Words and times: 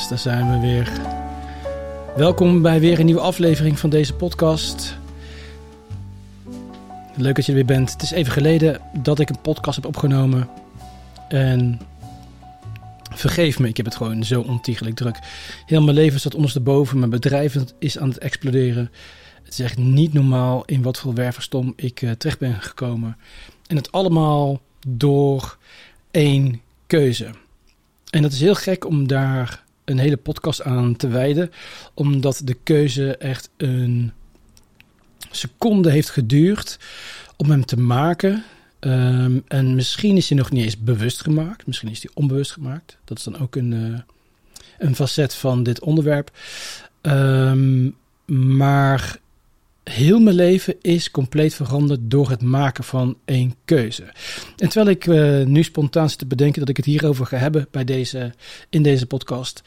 Yes, 0.00 0.08
daar 0.08 0.18
zijn 0.18 0.50
we 0.50 0.66
weer. 0.66 0.90
Welkom 2.16 2.62
bij 2.62 2.80
weer 2.80 2.98
een 2.98 3.04
nieuwe 3.04 3.20
aflevering 3.20 3.78
van 3.78 3.90
deze 3.90 4.14
podcast. 4.14 4.98
Leuk 7.16 7.34
dat 7.34 7.44
je 7.44 7.52
er 7.52 7.56
weer 7.56 7.76
bent. 7.76 7.92
Het 7.92 8.02
is 8.02 8.10
even 8.10 8.32
geleden 8.32 8.80
dat 8.92 9.18
ik 9.18 9.28
een 9.28 9.40
podcast 9.40 9.76
heb 9.76 9.86
opgenomen. 9.86 10.48
En 11.28 11.80
vergeef 13.10 13.58
me, 13.58 13.68
ik 13.68 13.76
heb 13.76 13.86
het 13.86 13.96
gewoon 13.96 14.24
zo 14.24 14.40
ontiegelijk 14.40 14.96
druk. 14.96 15.18
Heel 15.66 15.82
mijn 15.82 15.96
leven 15.96 16.20
staat 16.20 16.34
ondersteboven. 16.34 16.98
Mijn 16.98 17.10
bedrijf 17.10 17.56
is 17.78 17.98
aan 17.98 18.08
het 18.08 18.18
exploderen. 18.18 18.90
Het 19.42 19.52
is 19.52 19.60
echt 19.60 19.78
niet 19.78 20.12
normaal 20.12 20.64
in 20.64 20.82
wat 20.82 20.98
voor 20.98 21.14
werverstom 21.14 21.72
ik 21.76 22.02
uh, 22.02 22.10
terecht 22.10 22.38
ben 22.38 22.62
gekomen. 22.62 23.16
En 23.66 23.76
het 23.76 23.92
allemaal 23.92 24.60
door 24.86 25.58
één 26.10 26.60
keuze. 26.86 27.30
En 28.10 28.22
dat 28.22 28.32
is 28.32 28.40
heel 28.40 28.54
gek 28.54 28.86
om 28.86 29.06
daar 29.06 29.68
een 29.90 29.98
hele 29.98 30.16
podcast 30.16 30.62
aan 30.62 30.96
te 30.96 31.08
wijden, 31.08 31.50
omdat 31.94 32.40
de 32.44 32.56
keuze 32.62 33.16
echt 33.16 33.50
een 33.56 34.12
seconde 35.30 35.90
heeft 35.90 36.10
geduurd 36.10 36.78
om 37.36 37.50
hem 37.50 37.64
te 37.64 37.78
maken. 37.78 38.44
Ehm, 38.78 39.38
en 39.48 39.74
misschien 39.74 40.16
is 40.16 40.28
hij 40.28 40.38
nog 40.38 40.50
niet 40.50 40.64
eens 40.64 40.78
bewust 40.78 41.20
gemaakt, 41.20 41.66
misschien 41.66 41.90
is 41.90 42.02
hij 42.02 42.10
onbewust 42.14 42.52
gemaakt. 42.52 42.98
Dat 43.04 43.18
is 43.18 43.24
dan 43.24 43.38
ook 43.38 43.56
een, 43.56 43.72
uh, 43.72 43.98
een 44.78 44.94
facet 44.94 45.34
van 45.34 45.62
dit 45.62 45.80
onderwerp. 45.80 46.30
Um, 47.02 47.96
maar 48.30 49.18
heel 49.84 50.18
mijn 50.20 50.36
leven 50.36 50.74
is 50.80 51.10
compleet 51.10 51.54
veranderd 51.54 52.00
door 52.02 52.30
het 52.30 52.42
maken 52.42 52.84
van 52.84 53.16
één 53.24 53.54
keuze. 53.64 54.02
En 54.56 54.68
terwijl 54.68 54.88
ik 54.88 55.06
uh, 55.06 55.46
nu 55.46 55.62
spontaan 55.62 56.08
zit 56.08 56.18
te 56.18 56.26
bedenken 56.26 56.60
dat 56.60 56.68
ik 56.68 56.76
het 56.76 56.86
hierover 56.86 57.26
ga 57.26 57.36
hebben 57.36 57.66
bij 57.70 57.84
deze, 57.84 58.34
in 58.68 58.82
deze 58.82 59.06
podcast, 59.06 59.62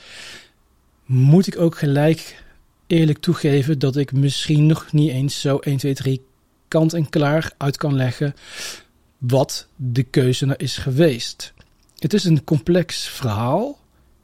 moet 1.06 1.48
ik 1.48 1.60
ook 1.60 1.78
gelijk 1.78 2.44
eerlijk 2.88 3.20
toegeven 3.20 3.80
dat 3.80 3.96
ik 3.96 4.12
misschien 4.12 4.66
nog 4.66 4.92
niet 4.92 5.12
eens 5.12 5.42
zo 5.42 5.58
1, 5.58 5.78
2, 5.78 5.94
3 5.94 6.22
kant 6.68 6.94
en 6.94 7.10
klaar 7.10 7.54
uit 7.58 7.78
kan 7.78 7.96
leggen 7.96 8.34
wat 9.18 9.68
de 9.76 10.04
keuze 10.04 10.46
nou 10.46 10.58
is 10.58 10.78
geweest. 10.78 11.54
Het 11.98 12.14
is 12.14 12.24
een 12.24 12.44
complex 12.44 13.08
verhaal. 13.08 13.80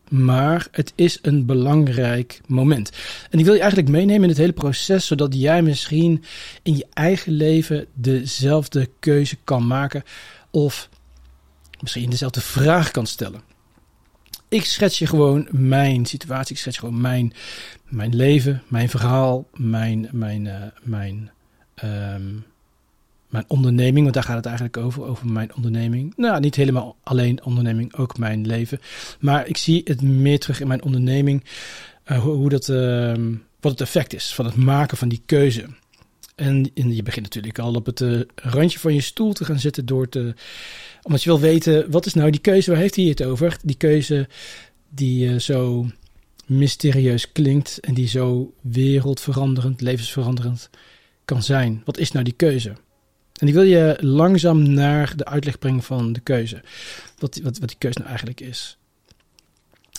Maar 0.10 0.68
het 0.72 0.94
is 0.96 1.20
een 1.22 1.46
belangrijk 1.46 2.42
moment. 2.48 2.92
En 3.30 3.40
ik 3.40 3.46
wil 3.46 3.54
je 3.54 3.60
eigenlijk 3.60 3.92
meenemen 3.92 4.24
in 4.24 4.30
het 4.30 4.38
hele 4.38 4.52
proces, 4.52 5.08
zodat 5.08 5.34
jij 5.34 5.62
misschien 5.62 6.24
in 6.64 6.78
je 6.78 6.88
eigen 6.94 7.32
leven 7.32 7.86
dezelfde 7.94 8.90
keuze 9.00 9.38
kan 9.44 9.68
maken. 9.68 10.04
Of 10.52 10.90
misschien 11.80 12.10
dezelfde 12.10 12.42
vraag 12.42 12.92
kan 12.92 13.08
stellen. 13.08 13.42
Ik 14.50 14.66
schets 14.66 15.00
je 15.00 15.08
gewoon 15.08 15.48
mijn 15.52 16.06
situatie, 16.06 16.56
ik 16.56 16.62
schets 16.62 16.78
gewoon 16.78 17.02
mijn, 17.02 17.34
mijn 17.84 18.16
leven, 18.16 18.64
mijn 18.68 18.90
verhaal, 18.90 19.48
mijn, 19.54 20.10
mijn, 20.12 20.46
uh, 20.46 20.64
mijn 20.82 21.32
um, 21.84 22.46
mijn 23.30 23.46
onderneming, 23.48 24.02
want 24.02 24.14
daar 24.14 24.24
gaat 24.24 24.36
het 24.36 24.46
eigenlijk 24.46 24.78
over, 24.78 25.04
over 25.04 25.28
mijn 25.28 25.56
onderneming. 25.56 26.14
Nou, 26.16 26.40
niet 26.40 26.56
helemaal 26.56 26.96
alleen 27.04 27.44
onderneming, 27.44 27.96
ook 27.96 28.18
mijn 28.18 28.48
leven. 28.48 28.80
Maar 29.20 29.48
ik 29.48 29.58
zie 29.58 29.82
het 29.84 30.02
meer 30.02 30.40
terug 30.40 30.62
in 30.62 30.68
mijn 30.68 30.84
onderneming, 30.84 31.44
uh, 32.12 32.20
hoe, 32.20 32.50
dat, 32.50 32.68
uh, 32.68 33.14
wat 33.60 33.72
het 33.72 33.82
effect 33.82 34.14
is 34.14 34.34
van 34.34 34.46
het 34.46 34.56
maken 34.56 34.98
van 34.98 35.10
die 35.10 35.22
keuze. 35.26 35.66
En, 36.36 36.72
en 36.74 36.96
je 36.96 37.04
begint 37.04 37.26
natuurlijk 37.26 37.60
al 37.60 37.74
op 37.74 37.86
het 37.86 38.00
uh, 38.00 38.22
randje 38.36 38.80
van 38.80 38.94
je 38.94 39.02
stoel 39.02 39.34
te 39.34 39.46
gaan 39.46 39.60
zitten 39.60 39.86
door 39.86 40.10
te, 40.10 40.34
omdat 41.02 41.24
je 41.24 41.30
wil 41.30 41.40
weten, 41.40 41.92
wat 41.92 42.06
is 42.06 42.14
nou 42.14 42.32
die 42.32 42.42
keuze, 42.42 42.72
waar 42.72 42.80
heeft 42.80 42.96
hij 42.96 43.06
het 43.06 43.24
over? 43.24 43.58
Die 43.64 43.78
keuze 43.78 44.28
die 44.90 45.40
zo 45.40 45.86
mysterieus 46.46 47.32
klinkt 47.32 47.80
en 47.80 47.94
die 47.94 48.08
zo 48.08 48.54
wereldveranderend, 48.62 49.82
levensveranderend 49.82 50.70
kan 51.26 51.44
zijn. 51.44 51.82
Wat 51.86 51.98
is 51.98 52.12
nou 52.12 52.24
die 52.24 52.34
keuze? 52.34 52.74
En 53.40 53.48
ik 53.48 53.54
wil 53.54 53.64
je 53.64 53.98
langzaam 54.00 54.74
naar 54.74 55.14
de 55.16 55.26
uitleg 55.26 55.60
brengen 55.60 55.84
van 55.84 56.14
de 56.14 56.20
keuze. 56.20 56.62
Wat, 57.18 57.40
wat, 57.44 57.58
die 57.60 57.78
keuze 57.78 57.98
nou 57.98 58.10
eigenlijk 58.10 58.42
is. 58.42 58.78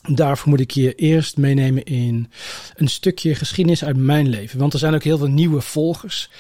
Daarvoor 0.08 0.48
moet 0.48 0.60
ik 0.60 0.70
je 0.70 0.94
eerst 0.94 1.36
meenemen 1.36 1.84
in 1.84 2.30
een 2.74 2.88
stukje 2.88 3.34
geschiedenis 3.34 3.84
uit 3.84 3.96
mijn 3.96 4.28
leven. 4.28 4.58
Want 4.58 4.72
er 4.72 4.78
zijn 4.78 4.94
ook 4.94 5.02
heel 5.02 5.18
veel 5.18 5.26
nieuwe 5.26 5.60
volgers 5.60 6.30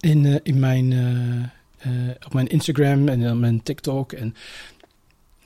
in, 0.00 0.24
uh, 0.24 0.36
in 0.42 0.58
mijn, 0.58 0.90
uh, 0.90 1.92
uh, 1.92 2.10
op 2.26 2.34
mijn 2.34 2.46
Instagram 2.46 3.08
en 3.08 3.30
op 3.30 3.38
mijn 3.38 3.62
TikTok. 3.62 4.12
En 4.12 4.34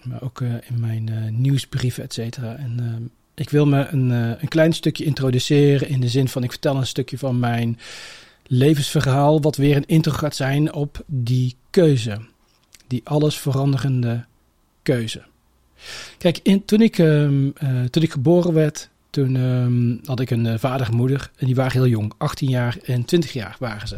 maar 0.03 0.22
ook 0.22 0.41
in 0.41 0.81
mijn 0.81 1.28
nieuwsbrieven, 1.41 2.03
et 2.03 2.12
cetera. 2.12 2.56
En 2.56 3.12
ik 3.34 3.50
wil 3.50 3.66
me 3.66 3.87
een, 3.87 4.10
een 4.10 4.48
klein 4.48 4.72
stukje 4.72 5.04
introduceren 5.04 5.88
in 5.88 6.00
de 6.00 6.09
zin 6.09 6.28
van 6.28 6.42
ik 6.42 6.50
vertel 6.50 6.77
een 6.77 6.87
stukje 6.87 7.19
van 7.19 7.38
mijn 7.38 7.78
levensverhaal, 8.53 9.41
wat 9.41 9.56
weer 9.56 9.77
een 9.77 9.87
intro 9.87 10.12
gaat 10.12 10.37
zijn 10.37 10.72
op 10.72 11.03
die 11.06 11.56
keuze. 11.71 12.19
Die 12.87 13.00
alles 13.05 13.38
veranderende 13.38 14.25
keuze. 14.83 15.22
Kijk, 16.19 16.41
in, 16.43 16.65
toen, 16.65 16.81
ik, 16.81 16.99
uh, 16.99 17.27
toen 17.91 18.03
ik 18.03 18.10
geboren 18.10 18.53
werd, 18.53 18.91
toen 19.10 19.34
uh, 19.34 19.99
had 20.05 20.21
ik 20.21 20.31
een 20.31 20.44
uh, 20.44 20.55
vader 20.59 20.87
en 20.87 20.97
moeder. 20.97 21.31
En 21.37 21.47
die 21.47 21.55
waren 21.55 21.72
heel 21.72 21.87
jong, 21.87 22.12
18 22.16 22.49
jaar 22.49 22.77
en 22.84 23.05
20 23.05 23.33
jaar 23.33 23.56
waren 23.59 23.89
ze. 23.89 23.97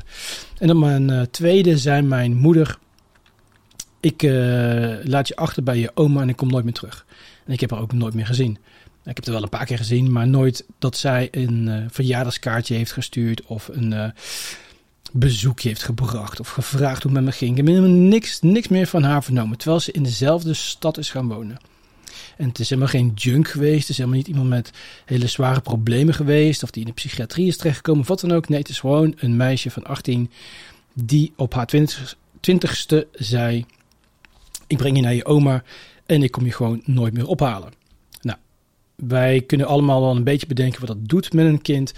En 0.59 0.71
op 0.71 0.77
mijn 0.77 1.11
uh, 1.11 1.23
tweede 1.23 1.79
zei 1.79 2.03
mijn 2.03 2.37
moeder: 2.37 2.79
Ik 4.01 4.23
laat 5.03 5.29
je 5.29 5.37
achter 5.37 5.63
bij 5.63 5.79
je 5.79 5.91
oma 5.95 6.23
en 6.23 6.29
ik 6.29 6.37
kom 6.37 6.51
nooit 6.51 6.65
meer 6.65 6.73
terug. 6.73 7.07
En 7.47 7.53
ik 7.53 7.61
heb 7.61 7.71
haar 7.71 7.81
ook 7.81 7.93
nooit 7.93 8.15
meer 8.15 8.27
gezien. 8.27 8.59
Ik 9.03 9.09
heb 9.09 9.17
het 9.17 9.29
wel 9.29 9.43
een 9.43 9.49
paar 9.49 9.67
keer 9.67 9.77
gezien, 9.77 10.13
maar 10.13 10.29
nooit 10.29 10.67
dat 10.79 10.97
zij 10.97 11.29
een 11.31 11.67
uh, 11.67 11.85
verjaardagskaartje 11.91 12.75
heeft 12.75 12.93
gestuurd 12.93 13.43
of 13.47 13.69
een 13.69 13.93
uh, 13.93 14.07
bezoekje 15.13 15.69
heeft 15.69 15.83
gebracht 15.83 16.41
of 16.41 16.49
gevraagd 16.49 17.03
hoe 17.03 17.13
het 17.13 17.21
met 17.21 17.25
me 17.25 17.39
ging. 17.39 17.51
Ik 17.51 17.57
heb 17.57 17.67
helemaal 17.67 17.91
niks, 17.91 18.41
niks 18.41 18.69
meer 18.69 18.87
van 18.87 19.03
haar 19.03 19.25
vernomen, 19.25 19.59
terwijl 19.59 19.81
ze 19.81 19.93
in 19.93 20.03
dezelfde 20.03 20.55
stad 20.55 20.99
is 20.99 21.11
gaan 21.11 21.29
wonen. 21.29 21.59
En 22.37 22.49
het 22.49 22.59
is 22.59 22.69
helemaal 22.69 22.91
geen 22.91 23.13
junk 23.15 23.49
geweest, 23.49 23.81
het 23.81 23.89
is 23.89 23.97
helemaal 23.97 24.19
niet 24.19 24.29
iemand 24.29 24.49
met 24.49 24.71
hele 25.05 25.27
zware 25.27 25.61
problemen 25.61 26.15
geweest 26.15 26.63
of 26.63 26.71
die 26.71 26.83
in 26.83 26.89
de 26.89 26.95
psychiatrie 26.95 27.47
is 27.47 27.57
terechtgekomen 27.57 28.07
wat 28.07 28.21
dan 28.21 28.33
ook. 28.33 28.49
Nee, 28.49 28.59
het 28.59 28.69
is 28.69 28.81
gewoon 28.81 29.15
een 29.17 29.37
meisje 29.37 29.71
van 29.71 29.85
18 29.85 30.31
die 30.95 31.33
op 31.37 31.55
haar 31.55 31.67
twintigste 32.41 33.07
zei, 33.13 33.67
ik 34.67 34.77
breng 34.77 34.97
je 34.97 35.03
naar 35.03 35.15
je 35.15 35.25
oma 35.25 35.63
en 36.07 36.23
ik 36.23 36.31
kom 36.31 36.45
je 36.45 36.53
gewoon 36.53 36.83
nooit 36.85 37.13
meer 37.13 37.27
ophalen 37.27 37.81
wij 39.09 39.41
kunnen 39.47 39.67
allemaal 39.67 40.01
wel 40.01 40.17
een 40.17 40.25
beetje 40.25 40.47
bedenken 40.47 40.81
wat 40.81 40.89
dat 40.89 41.09
doet 41.09 41.33
met 41.33 41.47
een 41.47 41.63
kind. 41.63 41.93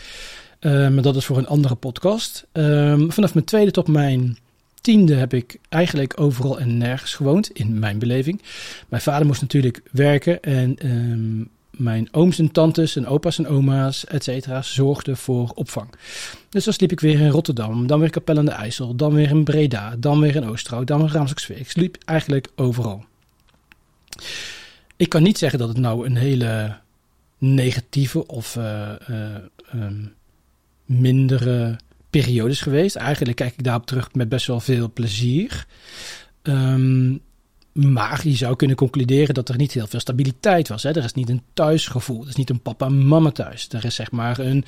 Uh, 0.60 0.88
maar 0.88 1.02
dat 1.02 1.16
is 1.16 1.24
voor 1.24 1.38
een 1.38 1.46
andere 1.46 1.74
podcast. 1.74 2.46
Um, 2.52 3.12
vanaf 3.12 3.34
mijn 3.34 3.46
tweede 3.46 3.70
tot 3.70 3.88
mijn 3.88 4.38
tiende 4.80 5.14
heb 5.14 5.34
ik 5.34 5.58
eigenlijk 5.68 6.20
overal 6.20 6.58
en 6.58 6.78
nergens 6.78 7.14
gewoond, 7.14 7.50
in 7.50 7.78
mijn 7.78 7.98
beleving. 7.98 8.42
Mijn 8.88 9.02
vader 9.02 9.26
moest 9.26 9.40
natuurlijk 9.40 9.82
werken 9.90 10.42
en 10.42 10.90
um, 10.90 11.48
mijn 11.70 12.08
ooms 12.12 12.38
en 12.38 12.52
tantes 12.52 12.96
en 12.96 13.06
opa's 13.06 13.38
en 13.38 13.48
oma's, 13.48 14.06
et 14.06 14.24
cetera, 14.24 14.62
zorgden 14.62 15.16
voor 15.16 15.52
opvang. 15.54 15.88
Dus 16.48 16.64
dan 16.64 16.72
sliep 16.72 16.92
ik 16.92 17.00
weer 17.00 17.20
in 17.20 17.28
Rotterdam, 17.28 17.86
dan 17.86 18.00
weer 18.00 18.10
Capelle 18.10 18.38
aan 18.38 18.44
de 18.44 18.50
IJssel, 18.50 18.94
dan 18.94 19.14
weer 19.14 19.30
in 19.30 19.44
Breda, 19.44 19.96
dan 19.98 20.20
weer 20.20 20.36
in 20.36 20.48
Oosterhout, 20.48 20.86
dan 20.86 20.98
weer 20.98 21.08
in 21.08 21.14
Raamsdorp. 21.14 21.58
Ik 21.58 21.70
sliep 21.70 21.96
eigenlijk 22.04 22.48
overal. 22.56 23.04
Ik 24.96 25.08
kan 25.08 25.22
niet 25.22 25.38
zeggen 25.38 25.58
dat 25.58 25.68
het 25.68 25.78
nou 25.78 26.06
een 26.06 26.16
hele 26.16 26.76
negatieve 27.44 28.26
of 28.26 28.56
uh, 28.56 28.92
uh, 29.10 29.34
um, 29.74 30.14
mindere 30.84 31.76
periodes 32.10 32.60
geweest. 32.60 32.96
Eigenlijk 32.96 33.36
kijk 33.36 33.52
ik 33.52 33.64
daarop 33.64 33.86
terug 33.86 34.12
met 34.12 34.28
best 34.28 34.46
wel 34.46 34.60
veel 34.60 34.90
plezier. 34.92 35.66
Um, 36.42 37.20
maar 37.72 38.28
je 38.28 38.36
zou 38.36 38.56
kunnen 38.56 38.76
concluderen 38.76 39.34
dat 39.34 39.48
er 39.48 39.56
niet 39.56 39.72
heel 39.72 39.86
veel 39.86 40.00
stabiliteit 40.00 40.68
was. 40.68 40.82
Hè? 40.82 40.90
Er 40.90 41.04
is 41.04 41.12
niet 41.12 41.28
een 41.28 41.42
thuisgevoel. 41.54 42.22
Er 42.22 42.28
is 42.28 42.34
niet 42.34 42.50
een 42.50 42.60
papa 42.60 42.86
en 42.86 43.06
mama 43.06 43.30
thuis. 43.30 43.68
Er 43.70 43.84
is 43.84 43.94
zeg 43.94 44.10
maar 44.10 44.38
een, 44.38 44.64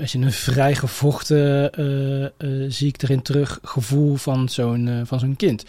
als 0.00 0.12
je 0.12 0.18
een 0.18 0.32
vrij 0.32 0.74
gevochten, 0.74 1.70
uh, 1.80 2.20
uh, 2.38 2.70
zie 2.70 2.88
ik 2.88 3.02
erin 3.02 3.22
terug, 3.22 3.58
gevoel 3.62 4.16
van 4.16 4.48
zo'n 4.48 5.02
van 5.04 5.18
zo'n 5.18 5.36
kind. 5.36 5.64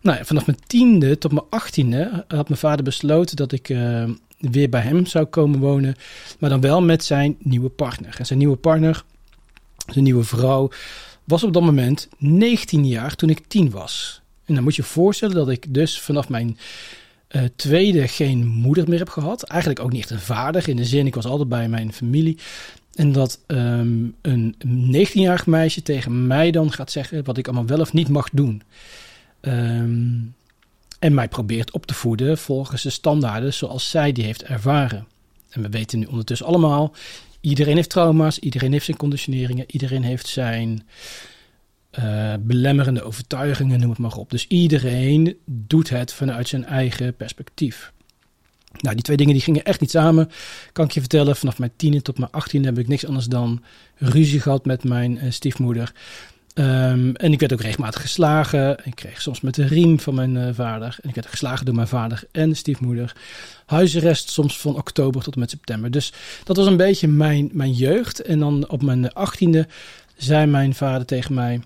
Nou 0.00 0.24
vanaf 0.24 0.46
mijn 0.46 0.58
tiende 0.66 1.18
tot 1.18 1.32
mijn 1.32 1.46
achttiende 1.50 2.24
had 2.28 2.48
mijn 2.48 2.60
vader 2.60 2.84
besloten 2.84 3.36
dat 3.36 3.52
ik 3.52 3.68
weer 4.40 4.68
bij 4.68 4.80
hem 4.80 5.06
zou 5.06 5.24
komen 5.24 5.60
wonen. 5.60 5.94
Maar 6.38 6.50
dan 6.50 6.60
wel 6.60 6.82
met 6.82 7.04
zijn 7.04 7.36
nieuwe 7.38 7.68
partner. 7.68 8.14
En 8.18 8.26
zijn 8.26 8.38
nieuwe 8.38 8.56
partner, 8.56 9.04
zijn 9.86 10.04
nieuwe 10.04 10.24
vrouw, 10.24 10.70
was 11.24 11.44
op 11.44 11.52
dat 11.52 11.62
moment 11.62 12.08
19 12.18 12.86
jaar 12.86 13.14
toen 13.14 13.30
ik 13.30 13.46
10 13.46 13.70
was. 13.70 14.20
En 14.44 14.54
dan 14.54 14.62
moet 14.64 14.74
je 14.74 14.82
je 14.82 14.88
voorstellen 14.88 15.34
dat 15.34 15.48
ik 15.48 15.74
dus 15.74 16.00
vanaf 16.00 16.28
mijn 16.28 16.58
uh, 17.30 17.42
tweede 17.56 18.08
geen 18.08 18.46
moeder 18.46 18.88
meer 18.88 18.98
heb 18.98 19.08
gehad. 19.08 19.42
Eigenlijk 19.42 19.80
ook 19.80 19.92
niet 19.92 20.00
echt 20.00 20.10
een 20.10 20.20
vader. 20.20 20.68
In 20.68 20.76
de 20.76 20.84
zin, 20.84 21.06
ik 21.06 21.14
was 21.14 21.26
altijd 21.26 21.48
bij 21.48 21.68
mijn 21.68 21.92
familie. 21.92 22.38
En 22.94 23.12
dat 23.12 23.40
um, 23.46 24.14
een 24.20 24.54
19-jarig 24.96 25.46
meisje 25.46 25.82
tegen 25.82 26.26
mij 26.26 26.50
dan 26.50 26.72
gaat 26.72 26.90
zeggen 26.90 27.24
wat 27.24 27.38
ik 27.38 27.46
allemaal 27.46 27.66
wel 27.66 27.80
of 27.80 27.92
niet 27.92 28.08
mag 28.08 28.28
doen. 28.32 28.62
Um, 29.40 30.34
en 31.00 31.14
mij 31.14 31.28
probeert 31.28 31.70
op 31.70 31.86
te 31.86 31.94
voeden 31.94 32.38
volgens 32.38 32.82
de 32.82 32.90
standaarden 32.90 33.54
zoals 33.54 33.90
zij 33.90 34.12
die 34.12 34.24
heeft 34.24 34.42
ervaren. 34.42 35.06
En 35.50 35.62
we 35.62 35.68
weten 35.68 35.98
nu 35.98 36.04
ondertussen 36.04 36.46
allemaal, 36.46 36.94
iedereen 37.40 37.76
heeft 37.76 37.90
trauma's, 37.90 38.38
iedereen 38.38 38.72
heeft 38.72 38.84
zijn 38.84 38.96
conditioneringen, 38.96 39.64
iedereen 39.66 40.02
heeft 40.02 40.26
zijn 40.26 40.86
uh, 41.98 42.34
belemmerende 42.40 43.02
overtuigingen, 43.02 43.80
noem 43.80 43.90
het 43.90 43.98
maar 43.98 44.16
op. 44.16 44.30
Dus 44.30 44.46
iedereen 44.46 45.36
doet 45.44 45.88
het 45.88 46.12
vanuit 46.12 46.48
zijn 46.48 46.64
eigen 46.64 47.14
perspectief. 47.14 47.92
Nou, 48.78 48.94
die 48.94 49.04
twee 49.04 49.16
dingen 49.16 49.32
die 49.32 49.42
gingen 49.42 49.64
echt 49.64 49.80
niet 49.80 49.90
samen. 49.90 50.30
Kan 50.72 50.84
ik 50.84 50.90
je 50.90 51.00
vertellen, 51.00 51.36
vanaf 51.36 51.58
mijn 51.58 51.72
tiende 51.76 52.02
tot 52.02 52.18
mijn 52.18 52.30
achttiende 52.30 52.68
heb 52.68 52.78
ik 52.78 52.88
niks 52.88 53.06
anders 53.06 53.26
dan 53.26 53.62
ruzie 53.96 54.40
gehad 54.40 54.64
met 54.64 54.84
mijn 54.84 55.24
uh, 55.24 55.30
stiefmoeder. 55.30 55.92
Um, 56.60 57.16
en 57.16 57.32
ik 57.32 57.40
werd 57.40 57.52
ook 57.52 57.60
regelmatig 57.60 58.00
geslagen. 58.00 58.76
Ik 58.84 58.94
kreeg 58.94 59.22
soms 59.22 59.40
met 59.40 59.54
de 59.54 59.66
riem 59.66 60.00
van 60.00 60.14
mijn 60.14 60.34
uh, 60.36 60.48
vader. 60.52 60.98
En 61.02 61.08
ik 61.08 61.14
werd 61.14 61.26
geslagen 61.26 61.64
door 61.64 61.74
mijn 61.74 61.88
vader 61.88 62.22
en 62.32 62.56
stiefmoeder. 62.56 63.16
Huisarrest 63.66 64.30
soms 64.30 64.58
van 64.58 64.76
oktober 64.76 65.22
tot 65.22 65.34
en 65.34 65.40
met 65.40 65.50
september. 65.50 65.90
Dus 65.90 66.12
dat 66.44 66.56
was 66.56 66.66
een 66.66 66.76
beetje 66.76 67.08
mijn, 67.08 67.50
mijn 67.52 67.72
jeugd. 67.72 68.22
En 68.22 68.38
dan 68.38 68.68
op 68.68 68.82
mijn 68.82 69.12
achttiende 69.12 69.66
zei 70.16 70.46
mijn 70.46 70.74
vader 70.74 71.06
tegen 71.06 71.34
mij... 71.34 71.60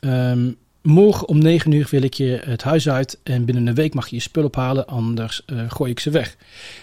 Um, 0.00 0.56
morgen 0.82 1.28
om 1.28 1.38
9 1.38 1.72
uur 1.72 1.88
wil 1.90 2.02
ik 2.02 2.14
je 2.14 2.40
het 2.44 2.62
huis 2.62 2.88
uit 2.88 3.18
en 3.22 3.44
binnen 3.44 3.66
een 3.66 3.74
week 3.74 3.94
mag 3.94 4.08
je 4.08 4.16
je 4.16 4.22
spul 4.22 4.44
ophalen, 4.44 4.86
anders 4.86 5.42
uh, 5.46 5.62
gooi 5.68 5.90
ik 5.90 6.00
ze 6.00 6.10
weg. 6.10 6.36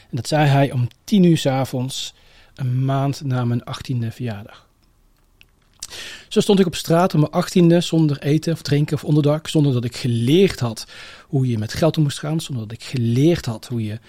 En 0.10 0.16
dat 0.16 0.28
zei 0.28 0.48
hij 0.48 0.72
om 0.72 0.88
10 1.04 1.24
uur 1.24 1.38
s 1.38 1.46
avonds, 1.46 2.14
een 2.56 2.86
maand 2.86 3.24
na 3.24 3.46
mijn 3.46 3.62
18e 3.62 4.08
verjaardag. 4.08 4.68
Zo 6.28 6.40
stond 6.40 6.60
ik 6.60 6.66
op 6.66 6.76
straat 6.76 7.14
om 7.14 7.20
mijn 7.30 7.46
18e 7.46 7.78
zonder 7.78 8.20
eten 8.20 8.54
of 8.54 8.62
drinken 8.62 8.96
of 8.96 9.04
onderdak, 9.04 9.48
zonder 9.48 9.74
dat 9.74 9.84
ik 9.84 9.96
geleerd 9.96 10.60
had 10.60 10.88
hoe 11.28 11.48
je 11.48 11.58
met 11.58 11.74
geld 11.74 11.98
om 11.98 12.04
moest 12.04 12.20
gaan, 12.20 12.42
zonder 12.42 12.68
dat 12.68 12.78
ik 12.78 12.84
geleerd 12.84 13.46
had 13.46 13.68
hoe 13.68 13.84
je 13.84 14.00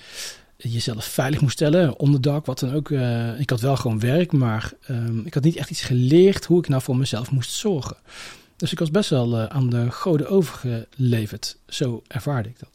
jezelf 0.56 1.04
veilig 1.04 1.40
moest 1.40 1.52
stellen, 1.54 1.98
onderdak, 1.98 2.46
wat 2.46 2.58
dan 2.58 2.74
ook. 2.74 2.88
Uh, 2.88 3.40
ik 3.40 3.50
had 3.50 3.60
wel 3.60 3.76
gewoon 3.76 4.00
werk, 4.00 4.32
maar 4.32 4.72
um, 4.90 5.22
ik 5.26 5.34
had 5.34 5.42
niet 5.42 5.56
echt 5.56 5.70
iets 5.70 5.82
geleerd 5.82 6.44
hoe 6.44 6.58
ik 6.58 6.68
nou 6.68 6.82
voor 6.82 6.96
mezelf 6.96 7.30
moest 7.30 7.50
zorgen. 7.50 7.96
Dus 8.56 8.72
ik 8.72 8.78
was 8.78 8.90
best 8.90 9.10
wel 9.10 9.40
uh, 9.40 9.44
aan 9.44 9.70
de 9.70 9.90
goden 9.90 10.28
overgeleverd. 10.28 11.56
Zo 11.68 12.02
ervaarde 12.08 12.48
ik 12.48 12.58
dat. 12.58 12.70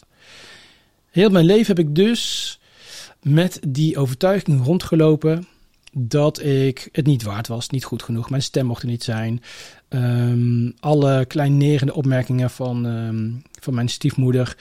Heel 1.10 1.30
mijn 1.30 1.46
leven 1.46 1.76
heb 1.76 1.86
ik 1.86 1.96
dus 1.96 2.60
met 3.22 3.60
die 3.68 3.98
overtuiging 3.98 4.66
rondgelopen 4.66 5.48
dat 5.92 6.42
ik 6.42 6.90
het 6.92 7.06
niet 7.06 7.24
waard 7.24 7.48
was, 7.48 7.70
niet 7.70 7.84
goed 7.84 8.04
genoeg. 8.04 8.30
Mijn 8.30 8.42
stem 8.42 8.66
mocht 8.66 8.82
er 8.82 8.88
niet 8.88 9.04
zijn. 9.04 9.44
Um, 9.90 10.74
alle 10.80 11.26
kleinerende 11.26 11.94
opmerkingen 11.94 12.50
van, 12.50 12.86
um, 12.86 13.42
van 13.60 13.74
mijn 13.74 13.90
stiefmoeder, 13.90 14.58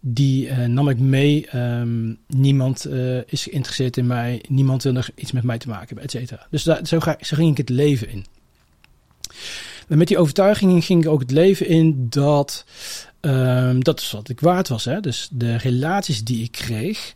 die 0.00 0.46
uh, 0.46 0.64
nam 0.64 0.88
ik 0.88 0.98
mee. 0.98 1.56
Um, 1.56 2.18
niemand 2.26 2.86
uh, 2.86 3.20
is 3.26 3.42
geïnteresseerd 3.42 3.96
in 3.96 4.06
mij, 4.06 4.44
niemand 4.48 4.82
wil 4.82 4.92
nog 4.92 5.10
iets 5.14 5.32
met 5.32 5.42
mij 5.42 5.58
te 5.58 5.68
maken 5.68 5.86
hebben, 5.86 6.04
et 6.04 6.10
cetera. 6.10 6.46
Dus 6.50 6.62
daar, 6.62 6.86
zo, 6.86 7.00
ga, 7.00 7.16
ging 7.20 7.50
ik 7.50 7.56
het 7.56 7.68
leven 7.68 8.08
in. 8.08 8.26
Met 9.88 10.08
die 10.08 10.18
overtuigingen 10.18 10.82
ging 10.82 11.04
ik 11.04 11.10
ook 11.10 11.20
het 11.20 11.30
leven 11.30 11.66
in 11.66 12.06
dat 12.08 12.64
dat 13.78 14.00
is 14.00 14.10
wat 14.12 14.28
ik 14.28 14.40
waard 14.40 14.68
was. 14.68 14.84
Hè? 14.84 15.00
Dus 15.00 15.28
de 15.32 15.56
relaties 15.56 16.24
die 16.24 16.42
ik 16.42 16.52
kreeg, 16.52 17.14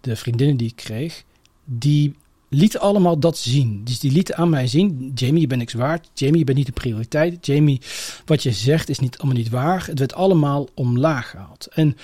de 0.00 0.16
vriendinnen 0.16 0.56
die 0.56 0.68
ik 0.68 0.76
kreeg, 0.76 1.22
die 1.64 2.14
lieten 2.54 2.80
allemaal 2.80 3.18
dat 3.18 3.38
zien. 3.38 3.80
Dus 3.84 3.98
die 3.98 4.12
lieten 4.12 4.36
aan 4.36 4.50
mij 4.50 4.66
zien: 4.66 5.12
Jamie, 5.14 5.40
je 5.40 5.46
bent 5.46 5.60
niks 5.60 5.72
waard. 5.72 6.08
Jamie, 6.14 6.38
je 6.38 6.44
bent 6.44 6.56
niet 6.56 6.66
de 6.66 6.72
prioriteit. 6.72 7.46
Jamie, 7.46 7.80
wat 8.24 8.42
je 8.42 8.52
zegt 8.52 8.88
is 8.88 8.98
niet, 8.98 9.18
allemaal 9.18 9.36
niet 9.36 9.50
waar. 9.50 9.86
Het 9.86 9.98
werd 9.98 10.14
allemaal 10.14 10.68
omlaag 10.74 11.30
gehaald. 11.30 11.68
En 11.74 11.96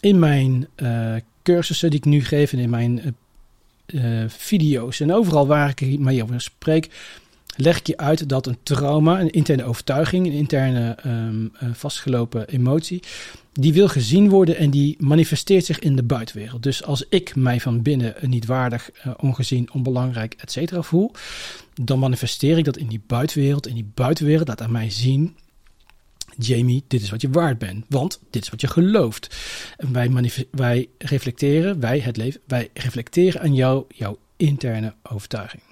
in 0.00 0.18
mijn 0.18 0.68
uh, 0.76 1.14
cursussen 1.42 1.90
die 1.90 1.98
ik 1.98 2.04
nu 2.04 2.24
geef 2.24 2.52
en 2.52 2.58
in 2.58 2.70
mijn 2.70 3.16
uh, 3.86 4.24
video's 4.28 5.00
en 5.00 5.12
overal 5.12 5.46
waar 5.46 5.74
ik 5.76 5.98
mee 5.98 6.22
over 6.22 6.40
spreek, 6.40 6.88
leg 7.60 7.78
ik 7.78 7.86
je 7.86 7.96
uit 7.96 8.28
dat 8.28 8.46
een 8.46 8.58
trauma, 8.62 9.20
een 9.20 9.30
interne 9.30 9.64
overtuiging, 9.64 10.26
een 10.26 10.32
interne 10.32 10.96
um, 11.06 11.52
uh, 11.62 11.68
vastgelopen 11.72 12.48
emotie, 12.48 13.02
die 13.52 13.72
wil 13.72 13.88
gezien 13.88 14.28
worden 14.28 14.56
en 14.56 14.70
die 14.70 14.96
manifesteert 14.98 15.64
zich 15.64 15.78
in 15.78 15.96
de 15.96 16.02
buitenwereld. 16.02 16.62
Dus 16.62 16.84
als 16.84 17.04
ik 17.08 17.36
mij 17.36 17.60
van 17.60 17.82
binnen 17.82 18.14
niet 18.20 18.46
waardig, 18.46 18.90
uh, 19.06 19.12
ongezien, 19.16 19.72
onbelangrijk, 19.72 20.34
etc. 20.34 20.72
voel, 20.78 21.10
dan 21.82 21.98
manifesteer 21.98 22.58
ik 22.58 22.64
dat 22.64 22.76
in 22.76 22.88
die 22.88 23.02
buitenwereld. 23.06 23.66
En 23.66 23.74
die 23.74 23.90
buitenwereld 23.94 24.48
laat 24.48 24.62
aan 24.62 24.72
mij 24.72 24.90
zien 24.90 25.36
Jamie, 26.38 26.84
dit 26.88 27.02
is 27.02 27.10
wat 27.10 27.20
je 27.20 27.30
waard 27.30 27.58
bent, 27.58 27.84
want 27.88 28.20
dit 28.30 28.42
is 28.42 28.48
wat 28.48 28.60
je 28.60 28.66
gelooft. 28.66 29.36
Wij, 29.76 30.10
wij 30.50 30.88
reflecteren, 30.98 31.80
wij 31.80 31.98
het 31.98 32.16
leven, 32.16 32.40
wij 32.46 32.70
reflecteren 32.74 33.40
aan 33.40 33.54
jou, 33.54 33.84
jouw 33.88 34.18
interne 34.36 34.94
overtuiging. 35.02 35.62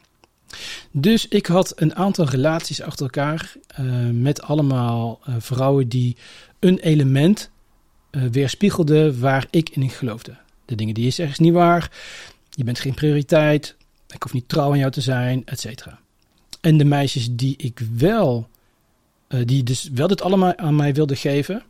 Dus 0.91 1.29
ik 1.29 1.47
had 1.47 1.73
een 1.81 1.95
aantal 1.95 2.25
relaties 2.25 2.83
achter 2.83 3.05
elkaar 3.05 3.55
uh, 3.81 4.11
met 4.11 4.43
allemaal 4.43 5.21
uh, 5.29 5.35
vrouwen 5.39 5.89
die 5.89 6.17
een 6.59 6.79
element 6.79 7.51
uh, 8.11 8.23
weerspiegelden 8.23 9.21
waar 9.21 9.47
ik 9.51 9.69
in 9.69 9.91
geloofde. 9.91 10.37
De 10.65 10.75
dingen 10.75 10.95
die 10.95 11.05
je 11.05 11.11
zegt 11.11 11.31
is 11.31 11.39
niet 11.39 11.53
waar, 11.53 11.91
je 12.51 12.65
bent 12.65 12.79
geen 12.79 12.95
prioriteit, 12.95 13.77
ik 14.09 14.23
hoef 14.23 14.33
niet 14.33 14.49
trouw 14.49 14.71
aan 14.71 14.79
jou 14.79 14.91
te 14.91 15.01
zijn, 15.01 15.43
etc. 15.45 15.87
En 16.61 16.77
de 16.77 16.85
meisjes 16.85 17.29
die 17.31 17.55
ik 17.57 17.81
wel, 17.97 18.49
die 19.45 19.63
dus 19.63 19.89
wel 19.95 20.07
dit 20.07 20.23
allemaal 20.23 20.57
aan 20.57 20.77
mij 20.77 20.95
wilden 20.95 21.17
geven, 21.17 21.63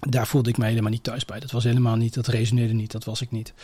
daar 0.00 0.26
voelde 0.26 0.50
ik 0.50 0.58
mij 0.58 0.68
helemaal 0.68 0.90
niet 0.90 1.02
thuis 1.02 1.24
bij. 1.24 1.40
Dat 1.40 1.50
was 1.50 1.64
helemaal 1.64 1.96
niet, 1.96 2.14
dat 2.14 2.26
resoneerde 2.26 2.72
niet, 2.72 2.92
dat 2.92 3.04
was 3.04 3.20
ik 3.20 3.30
niet. 3.30 3.54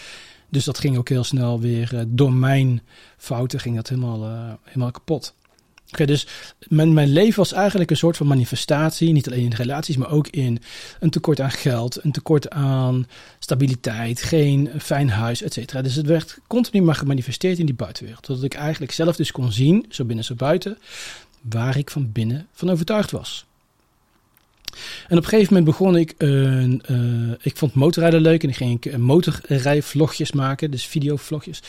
Dus 0.52 0.64
dat 0.64 0.78
ging 0.78 0.96
ook 0.96 1.08
heel 1.08 1.24
snel 1.24 1.60
weer 1.60 1.90
uh, 1.94 2.00
door 2.06 2.32
mijn 2.32 2.82
fouten 3.16 3.60
ging 3.60 3.76
dat 3.76 3.88
helemaal, 3.88 4.28
uh, 4.28 4.52
helemaal 4.64 4.90
kapot. 4.90 5.34
Oké, 5.90 6.04
dus 6.04 6.26
mijn, 6.68 6.92
mijn 6.92 7.08
leven 7.08 7.36
was 7.36 7.52
eigenlijk 7.52 7.90
een 7.90 7.96
soort 7.96 8.16
van 8.16 8.26
manifestatie, 8.26 9.12
niet 9.12 9.26
alleen 9.26 9.44
in 9.44 9.52
relaties, 9.52 9.96
maar 9.96 10.10
ook 10.10 10.28
in 10.28 10.58
een 11.00 11.10
tekort 11.10 11.40
aan 11.40 11.50
geld, 11.50 12.04
een 12.04 12.12
tekort 12.12 12.50
aan 12.50 13.06
stabiliteit, 13.38 14.22
geen 14.22 14.70
fijn 14.78 15.10
huis, 15.10 15.42
et 15.42 15.52
cetera. 15.52 15.82
Dus 15.82 15.94
het 15.94 16.06
werd 16.06 16.38
continu 16.46 16.82
maar 16.82 16.94
gemanifesteerd 16.94 17.58
in 17.58 17.66
die 17.66 17.74
buitenwereld. 17.74 18.22
Totdat 18.22 18.44
ik 18.44 18.54
eigenlijk 18.54 18.92
zelf 18.92 19.16
dus 19.16 19.32
kon 19.32 19.52
zien, 19.52 19.86
zo 19.88 20.04
binnen 20.04 20.24
zo 20.24 20.34
buiten, 20.34 20.78
waar 21.50 21.76
ik 21.76 21.90
van 21.90 22.12
binnen 22.12 22.46
van 22.52 22.70
overtuigd 22.70 23.10
was. 23.10 23.46
En 25.08 25.16
op 25.16 25.22
een 25.22 25.28
gegeven 25.28 25.54
moment 25.54 25.64
begon 25.64 25.96
ik 25.96 26.14
een. 26.18 26.82
Uh, 26.90 27.34
ik 27.40 27.56
vond 27.56 27.74
motorrijden 27.74 28.20
leuk 28.20 28.42
en 28.42 28.48
ik 28.48 28.56
ging 28.56 28.84
ik 28.84 28.98
motorrijvlogjes 28.98 30.32
maken, 30.32 30.70
dus 30.70 30.86
videovlogjes. 30.86 31.62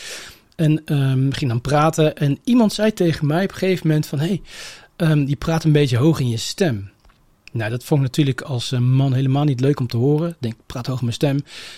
En 0.55 0.81
um, 0.85 1.33
ging 1.33 1.49
dan 1.49 1.61
praten. 1.61 2.15
En 2.15 2.39
iemand 2.43 2.73
zei 2.73 2.93
tegen 2.93 3.27
mij 3.27 3.43
op 3.43 3.49
een 3.49 3.57
gegeven 3.57 3.87
moment: 3.87 4.05
van... 4.05 4.19
Hey, 4.19 4.41
um, 4.97 5.27
je 5.27 5.35
praat 5.35 5.63
een 5.63 5.71
beetje 5.71 5.97
hoog 5.97 6.19
in 6.19 6.29
je 6.29 6.37
stem. 6.37 6.91
Nou, 7.51 7.69
dat 7.69 7.83
vond 7.83 7.99
ik 7.99 8.05
natuurlijk 8.05 8.41
als 8.41 8.71
man 8.71 9.13
helemaal 9.13 9.43
niet 9.43 9.59
leuk 9.59 9.79
om 9.79 9.87
te 9.87 9.97
horen. 9.97 10.29
Ik 10.29 10.35
denk, 10.39 10.55
praat 10.65 10.87
hoog 10.87 10.97
in 10.97 11.03
mijn 11.03 11.15
stem. 11.15 11.37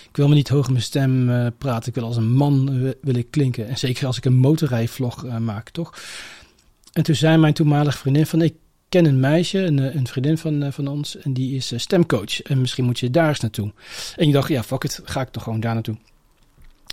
Ik 0.10 0.16
wil 0.16 0.28
me 0.28 0.36
niet 0.36 0.50
hoog 0.50 0.66
in 0.66 0.72
mijn 0.72 0.84
stem 0.84 1.30
uh, 1.30 1.48
praten. 1.58 1.90
Ik 1.90 1.96
wil 1.96 2.04
als 2.04 2.18
een 2.18 2.32
man 2.32 2.94
klinken. 3.30 3.68
En 3.68 3.78
zeker 3.78 4.06
als 4.06 4.18
ik 4.18 4.26
een 4.26 4.36
motorrijvlog 4.36 5.26
uh, 5.26 5.38
maak, 5.38 5.70
toch? 5.70 5.94
En 6.94 7.04
toen 7.04 7.16
zei 7.16 7.38
mijn 7.38 7.54
toenmalige 7.54 7.98
vriendin 7.98 8.26
van... 8.26 8.42
Ik 8.42 8.54
ken 8.96 9.06
een 9.06 9.20
meisje, 9.20 9.60
een, 9.60 9.80
eh, 9.80 9.96
een 9.96 10.08
vriendin 10.08 10.38
van, 10.38 10.64
eh, 10.64 10.72
van 10.72 10.88
ons, 10.88 11.18
en 11.18 11.34
die 11.34 11.56
is 11.56 11.72
eh, 11.72 11.80
stemcoach. 11.80 12.42
En 12.42 12.62
misschien 12.62 12.86
moet 12.86 13.00
je 13.00 13.10
daar 13.10 13.28
eens 13.28 13.40
naartoe. 13.40 13.72
En 14.16 14.28
ik 14.28 14.34
dacht, 14.34 14.50
ja, 14.50 14.64
fuck 14.64 14.84
it, 14.84 15.02
ga 15.04 15.22
ik 15.22 15.30
toch 15.30 15.44
gewoon 15.44 15.60
daar 15.60 15.74
naartoe. 15.74 15.98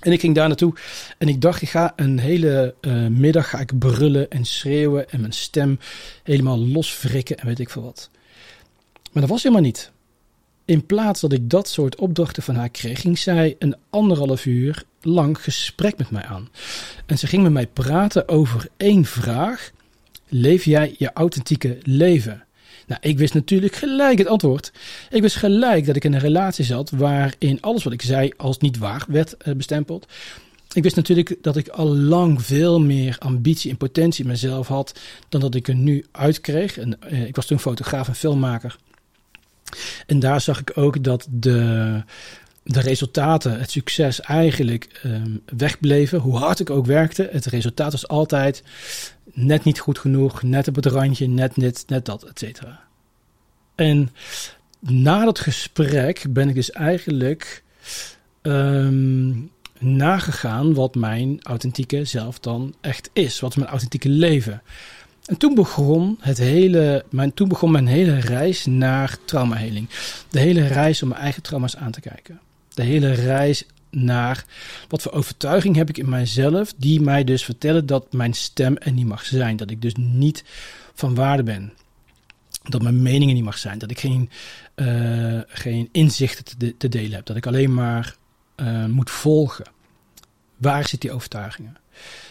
En 0.00 0.12
ik 0.12 0.20
ging 0.20 0.34
daar 0.34 0.48
naartoe 0.48 0.74
en 1.18 1.28
ik 1.28 1.40
dacht, 1.40 1.62
ik 1.62 1.68
ga 1.68 1.92
een 1.96 2.18
hele 2.18 2.74
middag 3.10 3.48
ga 3.48 3.60
ik 3.60 3.78
brullen 3.78 4.30
en 4.30 4.44
schreeuwen 4.44 5.10
en 5.10 5.20
mijn 5.20 5.32
stem 5.32 5.78
helemaal 6.22 6.58
loswrikken 6.58 7.36
en 7.36 7.46
weet 7.46 7.58
ik 7.58 7.70
veel 7.70 7.82
wat. 7.82 8.10
Maar 9.12 9.22
dat 9.22 9.30
was 9.30 9.42
helemaal 9.42 9.64
niet. 9.64 9.92
In 10.64 10.86
plaats 10.86 11.20
dat 11.20 11.32
ik 11.32 11.50
dat 11.50 11.68
soort 11.68 11.96
opdrachten 11.96 12.42
van 12.42 12.54
haar 12.54 12.68
kreeg, 12.68 13.00
ging 13.00 13.18
zij 13.18 13.56
een 13.58 13.76
anderhalf 13.90 14.46
uur 14.46 14.84
lang 15.00 15.42
gesprek 15.42 15.98
met 15.98 16.10
mij 16.10 16.24
aan. 16.24 16.48
En 17.06 17.18
ze 17.18 17.26
ging 17.26 17.42
met 17.42 17.52
mij 17.52 17.66
praten 17.66 18.28
over 18.28 18.68
één 18.76 19.04
vraag 19.04 19.72
Leef 20.34 20.64
jij 20.64 20.94
je 20.98 21.12
authentieke 21.12 21.78
leven? 21.82 22.44
Nou, 22.86 23.00
ik 23.02 23.18
wist 23.18 23.34
natuurlijk 23.34 23.74
gelijk 23.74 24.18
het 24.18 24.26
antwoord. 24.26 24.72
Ik 25.10 25.22
wist 25.22 25.36
gelijk 25.36 25.86
dat 25.86 25.96
ik 25.96 26.04
in 26.04 26.12
een 26.12 26.20
relatie 26.20 26.64
zat 26.64 26.90
waarin 26.90 27.60
alles 27.60 27.84
wat 27.84 27.92
ik 27.92 28.02
zei 28.02 28.32
als 28.36 28.58
niet 28.58 28.78
waar 28.78 29.04
werd 29.08 29.36
eh, 29.36 29.54
bestempeld. 29.54 30.06
Ik 30.72 30.82
wist 30.82 30.96
natuurlijk 30.96 31.36
dat 31.40 31.56
ik 31.56 31.68
al 31.68 31.96
lang 31.96 32.42
veel 32.42 32.80
meer 32.80 33.16
ambitie 33.18 33.70
en 33.70 33.76
potentie 33.76 34.24
in 34.24 34.30
mezelf 34.30 34.66
had 34.66 35.00
dan 35.28 35.40
dat 35.40 35.54
ik 35.54 35.68
er 35.68 35.74
nu 35.74 36.04
uitkreeg. 36.12 36.78
En, 36.78 36.98
uh, 37.10 37.26
ik 37.26 37.36
was 37.36 37.46
toen 37.46 37.60
fotograaf 37.60 38.08
en 38.08 38.14
filmmaker. 38.14 38.76
En 40.06 40.18
daar 40.18 40.40
zag 40.40 40.60
ik 40.60 40.72
ook 40.74 41.04
dat 41.04 41.26
de, 41.30 42.02
de 42.64 42.80
resultaten, 42.80 43.58
het 43.60 43.70
succes 43.70 44.20
eigenlijk 44.20 45.00
um, 45.04 45.42
wegbleven. 45.56 46.18
Hoe 46.18 46.36
hard 46.36 46.60
ik 46.60 46.70
ook 46.70 46.86
werkte, 46.86 47.28
het 47.32 47.46
resultaat 47.46 47.92
was 47.92 48.08
altijd 48.08 48.62
net 49.32 49.64
niet 49.64 49.78
goed 49.78 49.98
genoeg, 49.98 50.42
net 50.42 50.68
op 50.68 50.74
het 50.74 50.86
randje, 50.86 51.28
net 51.28 51.54
dit, 51.54 51.84
net 51.86 52.06
dat, 52.06 52.22
et 52.22 52.38
cetera. 52.38 52.80
En 53.74 54.10
na 54.78 55.24
dat 55.24 55.38
gesprek 55.38 56.24
ben 56.28 56.48
ik 56.48 56.54
dus 56.54 56.70
eigenlijk 56.70 57.62
um, 58.42 59.50
nagegaan 59.78 60.74
wat 60.74 60.94
mijn 60.94 61.42
authentieke 61.42 62.04
zelf 62.04 62.38
dan 62.38 62.74
echt 62.80 63.10
is. 63.12 63.40
Wat 63.40 63.50
is 63.50 63.56
mijn 63.56 63.70
authentieke 63.70 64.08
leven. 64.08 64.62
En 65.24 65.36
toen 65.36 65.54
begon, 65.54 66.18
het 66.20 66.38
hele, 66.38 67.04
mijn, 67.10 67.34
toen 67.34 67.48
begon 67.48 67.70
mijn 67.70 67.86
hele 67.86 68.18
reis 68.18 68.66
naar 68.66 69.16
traumaheling. 69.24 69.88
De 70.30 70.40
hele 70.40 70.66
reis 70.66 71.02
om 71.02 71.08
mijn 71.08 71.20
eigen 71.20 71.42
trauma's 71.42 71.76
aan 71.76 71.92
te 71.92 72.00
kijken. 72.00 72.40
De 72.74 72.82
hele 72.82 73.12
reis 73.12 73.64
naar 73.90 74.44
wat 74.88 75.02
voor 75.02 75.12
overtuiging 75.12 75.76
heb 75.76 75.88
ik 75.88 75.98
in 75.98 76.08
mijzelf, 76.08 76.74
die 76.76 77.00
mij 77.00 77.24
dus 77.24 77.44
vertellen 77.44 77.86
dat 77.86 78.12
mijn 78.12 78.32
stem 78.32 78.76
er 78.76 78.92
niet 78.92 79.06
mag 79.06 79.24
zijn. 79.24 79.56
Dat 79.56 79.70
ik 79.70 79.82
dus 79.82 79.94
niet 79.94 80.44
van 80.94 81.14
waarde 81.14 81.42
ben. 81.42 81.72
Dat 82.62 82.82
mijn 82.82 83.02
meningen 83.02 83.34
niet 83.34 83.44
mag 83.44 83.58
zijn. 83.58 83.78
Dat 83.78 83.90
ik 83.90 83.98
geen, 83.98 84.30
uh, 84.76 85.40
geen 85.46 85.88
inzichten 85.92 86.44
te, 86.44 86.76
te, 86.76 86.88
delen 86.88 87.12
heb. 87.12 87.26
Dat 87.26 87.36
ik 87.36 87.46
alleen 87.46 87.74
maar 87.74 88.16
uh, 88.56 88.86
moet 88.86 89.10
volgen. 89.10 89.64
Waar 90.56 90.88
zit 90.88 91.00
die 91.00 91.12
overtuigingen? 91.12 91.76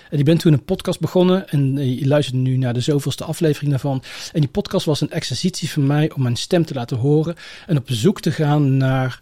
En 0.10 0.20
ik 0.20 0.26
ben 0.26 0.38
toen 0.38 0.54
een 0.54 0.66
podcast 0.66 1.00
begonnen 1.00 1.50
en 1.50 1.96
je 1.98 2.08
luistert 2.08 2.36
nu 2.36 2.58
naar 2.58 2.74
de 2.74 2.80
zoveelste 2.80 3.24
aflevering 3.24 3.72
daarvan. 3.72 4.04
En 4.34 4.40
die 4.40 4.50
podcast 4.50 4.86
was 4.86 5.02
een 5.02 5.12
exercitie 5.12 5.70
voor 5.70 5.84
mij 5.84 6.12
om 6.12 6.22
mijn 6.22 6.36
stem 6.36 6.66
te 6.66 6.74
laten 6.74 6.98
horen 6.98 7.36
en 7.68 7.78
op 7.78 7.88
zoek 7.90 8.22
te 8.22 8.32
gaan 8.32 8.78
naar 8.78 9.20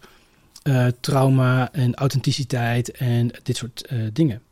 uh, 0.62 0.86
trauma 1.00 1.72
en 1.72 1.94
authenticiteit 1.94 2.90
en 2.90 3.30
dit 3.42 3.56
soort 3.56 3.84
uh, 3.92 4.08
dingen. 4.12 4.42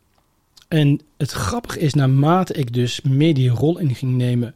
En 0.69 1.00
het 1.17 1.31
grappige 1.31 1.79
is, 1.79 1.95
naarmate 1.95 2.53
ik 2.53 2.73
dus 2.73 3.00
meer 3.00 3.35
die 3.35 3.50
rol 3.50 3.79
in 3.79 3.95
ging 3.95 4.17
nemen, 4.17 4.55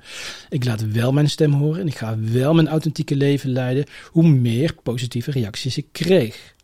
ik 0.48 0.64
laat 0.64 0.90
wel 0.90 1.12
mijn 1.12 1.30
stem 1.30 1.52
horen 1.52 1.80
en 1.80 1.86
ik 1.86 1.96
ga 1.96 2.18
wel 2.18 2.54
mijn 2.54 2.68
authentieke 2.68 3.16
leven 3.16 3.50
leiden, 3.50 3.84
hoe 4.10 4.28
meer 4.28 4.74
positieve 4.82 5.30
reacties 5.30 5.76
ik 5.76 5.86
kreeg. 5.92 6.54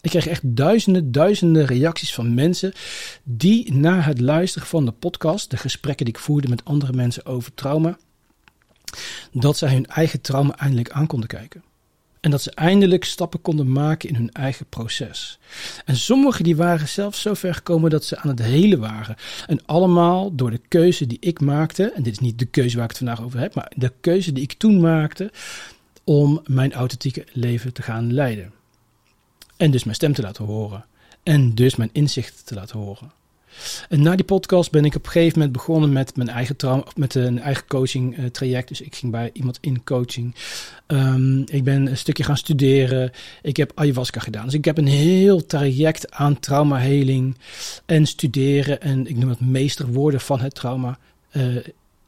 Ik 0.00 0.10
kreeg 0.10 0.26
echt 0.26 0.56
duizenden, 0.56 1.12
duizenden 1.12 1.66
reacties 1.66 2.14
van 2.14 2.34
mensen 2.34 2.72
die 3.22 3.72
na 3.72 4.00
het 4.00 4.20
luisteren 4.20 4.68
van 4.68 4.84
de 4.84 4.92
podcast, 4.92 5.50
de 5.50 5.56
gesprekken 5.56 6.04
die 6.04 6.14
ik 6.14 6.20
voerde 6.20 6.48
met 6.48 6.64
andere 6.64 6.92
mensen 6.92 7.26
over 7.26 7.54
trauma, 7.54 7.98
dat 9.32 9.56
zij 9.58 9.72
hun 9.72 9.86
eigen 9.86 10.20
trauma 10.20 10.56
eindelijk 10.56 10.90
aan 10.90 11.06
konden 11.06 11.28
kijken. 11.28 11.62
En 12.20 12.30
dat 12.30 12.42
ze 12.42 12.50
eindelijk 12.50 13.04
stappen 13.04 13.40
konden 13.40 13.72
maken 13.72 14.08
in 14.08 14.14
hun 14.14 14.32
eigen 14.32 14.66
proces. 14.66 15.38
En 15.84 15.96
sommigen 15.96 16.44
die 16.44 16.56
waren 16.56 16.88
zelfs 16.88 17.20
zo 17.20 17.34
ver 17.34 17.54
gekomen 17.54 17.90
dat 17.90 18.04
ze 18.04 18.16
aan 18.16 18.28
het 18.28 18.42
hele 18.42 18.78
waren. 18.78 19.16
En 19.46 19.66
allemaal 19.66 20.34
door 20.34 20.50
de 20.50 20.60
keuze 20.68 21.06
die 21.06 21.18
ik 21.20 21.40
maakte. 21.40 21.90
En 21.90 22.02
dit 22.02 22.12
is 22.12 22.18
niet 22.18 22.38
de 22.38 22.44
keuze 22.44 22.74
waar 22.76 22.84
ik 22.84 22.90
het 22.90 22.98
vandaag 22.98 23.22
over 23.22 23.40
heb. 23.40 23.54
Maar 23.54 23.72
de 23.76 23.92
keuze 24.00 24.32
die 24.32 24.42
ik 24.42 24.52
toen 24.52 24.80
maakte. 24.80 25.32
Om 26.04 26.40
mijn 26.46 26.72
authentieke 26.72 27.26
leven 27.32 27.72
te 27.72 27.82
gaan 27.82 28.12
leiden. 28.12 28.52
En 29.56 29.70
dus 29.70 29.84
mijn 29.84 29.96
stem 29.96 30.12
te 30.12 30.22
laten 30.22 30.44
horen. 30.44 30.84
En 31.22 31.54
dus 31.54 31.76
mijn 31.76 31.90
inzichten 31.92 32.44
te 32.44 32.54
laten 32.54 32.78
horen. 32.78 33.19
En 33.88 34.02
na 34.02 34.16
die 34.16 34.24
podcast 34.24 34.70
ben 34.70 34.84
ik 34.84 34.94
op 34.94 35.04
een 35.04 35.10
gegeven 35.10 35.38
moment 35.38 35.56
begonnen 35.56 35.92
met 35.92 36.16
mijn 36.16 36.28
eigen, 36.28 36.56
trauma, 36.56 36.84
met 36.96 37.14
een 37.14 37.38
eigen 37.38 37.66
coaching 37.66 38.18
uh, 38.18 38.26
traject. 38.26 38.68
Dus 38.68 38.80
ik 38.80 38.94
ging 38.94 39.12
bij 39.12 39.30
iemand 39.32 39.58
in 39.60 39.84
coaching. 39.84 40.34
Um, 40.86 41.44
ik 41.46 41.64
ben 41.64 41.86
een 41.86 41.96
stukje 41.96 42.24
gaan 42.24 42.36
studeren. 42.36 43.12
Ik 43.42 43.56
heb 43.56 43.72
ayahuasca 43.74 44.20
gedaan. 44.20 44.44
Dus 44.44 44.54
ik 44.54 44.64
heb 44.64 44.78
een 44.78 44.86
heel 44.86 45.46
traject 45.46 46.10
aan 46.10 46.40
traumaheling 46.40 47.36
en 47.86 48.06
studeren. 48.06 48.80
En 48.80 49.06
ik 49.06 49.16
noem 49.16 49.28
het 49.28 49.40
meester 49.40 49.86
worden 49.86 50.20
van 50.20 50.40
het 50.40 50.54
trauma. 50.54 50.98
Uh, 51.32 51.56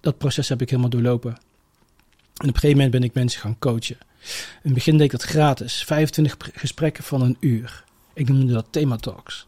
dat 0.00 0.18
proces 0.18 0.48
heb 0.48 0.62
ik 0.62 0.70
helemaal 0.70 0.90
doorlopen. 0.90 1.30
En 1.30 2.48
op 2.48 2.54
een 2.54 2.60
gegeven 2.60 2.76
moment 2.76 2.90
ben 2.90 3.02
ik 3.02 3.14
mensen 3.14 3.40
gaan 3.40 3.58
coachen. 3.58 3.96
In 4.22 4.60
het 4.62 4.74
begin 4.74 4.96
deed 4.96 5.04
ik 5.04 5.10
dat 5.10 5.22
gratis. 5.22 5.84
25 5.84 6.36
gesprekken 6.54 7.04
van 7.04 7.22
een 7.22 7.36
uur. 7.40 7.84
Ik 8.14 8.28
noemde 8.28 8.52
dat 8.52 8.66
thema 8.70 8.96
talks. 8.96 9.46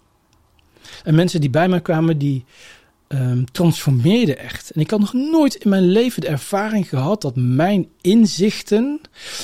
En 1.05 1.15
mensen 1.15 1.41
die 1.41 1.51
bij 1.51 1.69
mij 1.69 1.81
kwamen, 1.81 2.19
die 2.19 2.45
um, 3.09 3.45
transformeerden 3.53 4.39
echt. 4.39 4.71
En 4.71 4.81
ik 4.81 4.91
had 4.91 5.01
nog 5.01 5.13
nooit 5.13 5.55
in 5.55 5.71
mijn 5.71 5.87
leven 5.91 6.21
de 6.21 6.29
ervaring 6.29 6.89
gehad 6.89 7.23
dat 7.23 7.37
mijn 7.37 7.89
inzichten 8.01 9.01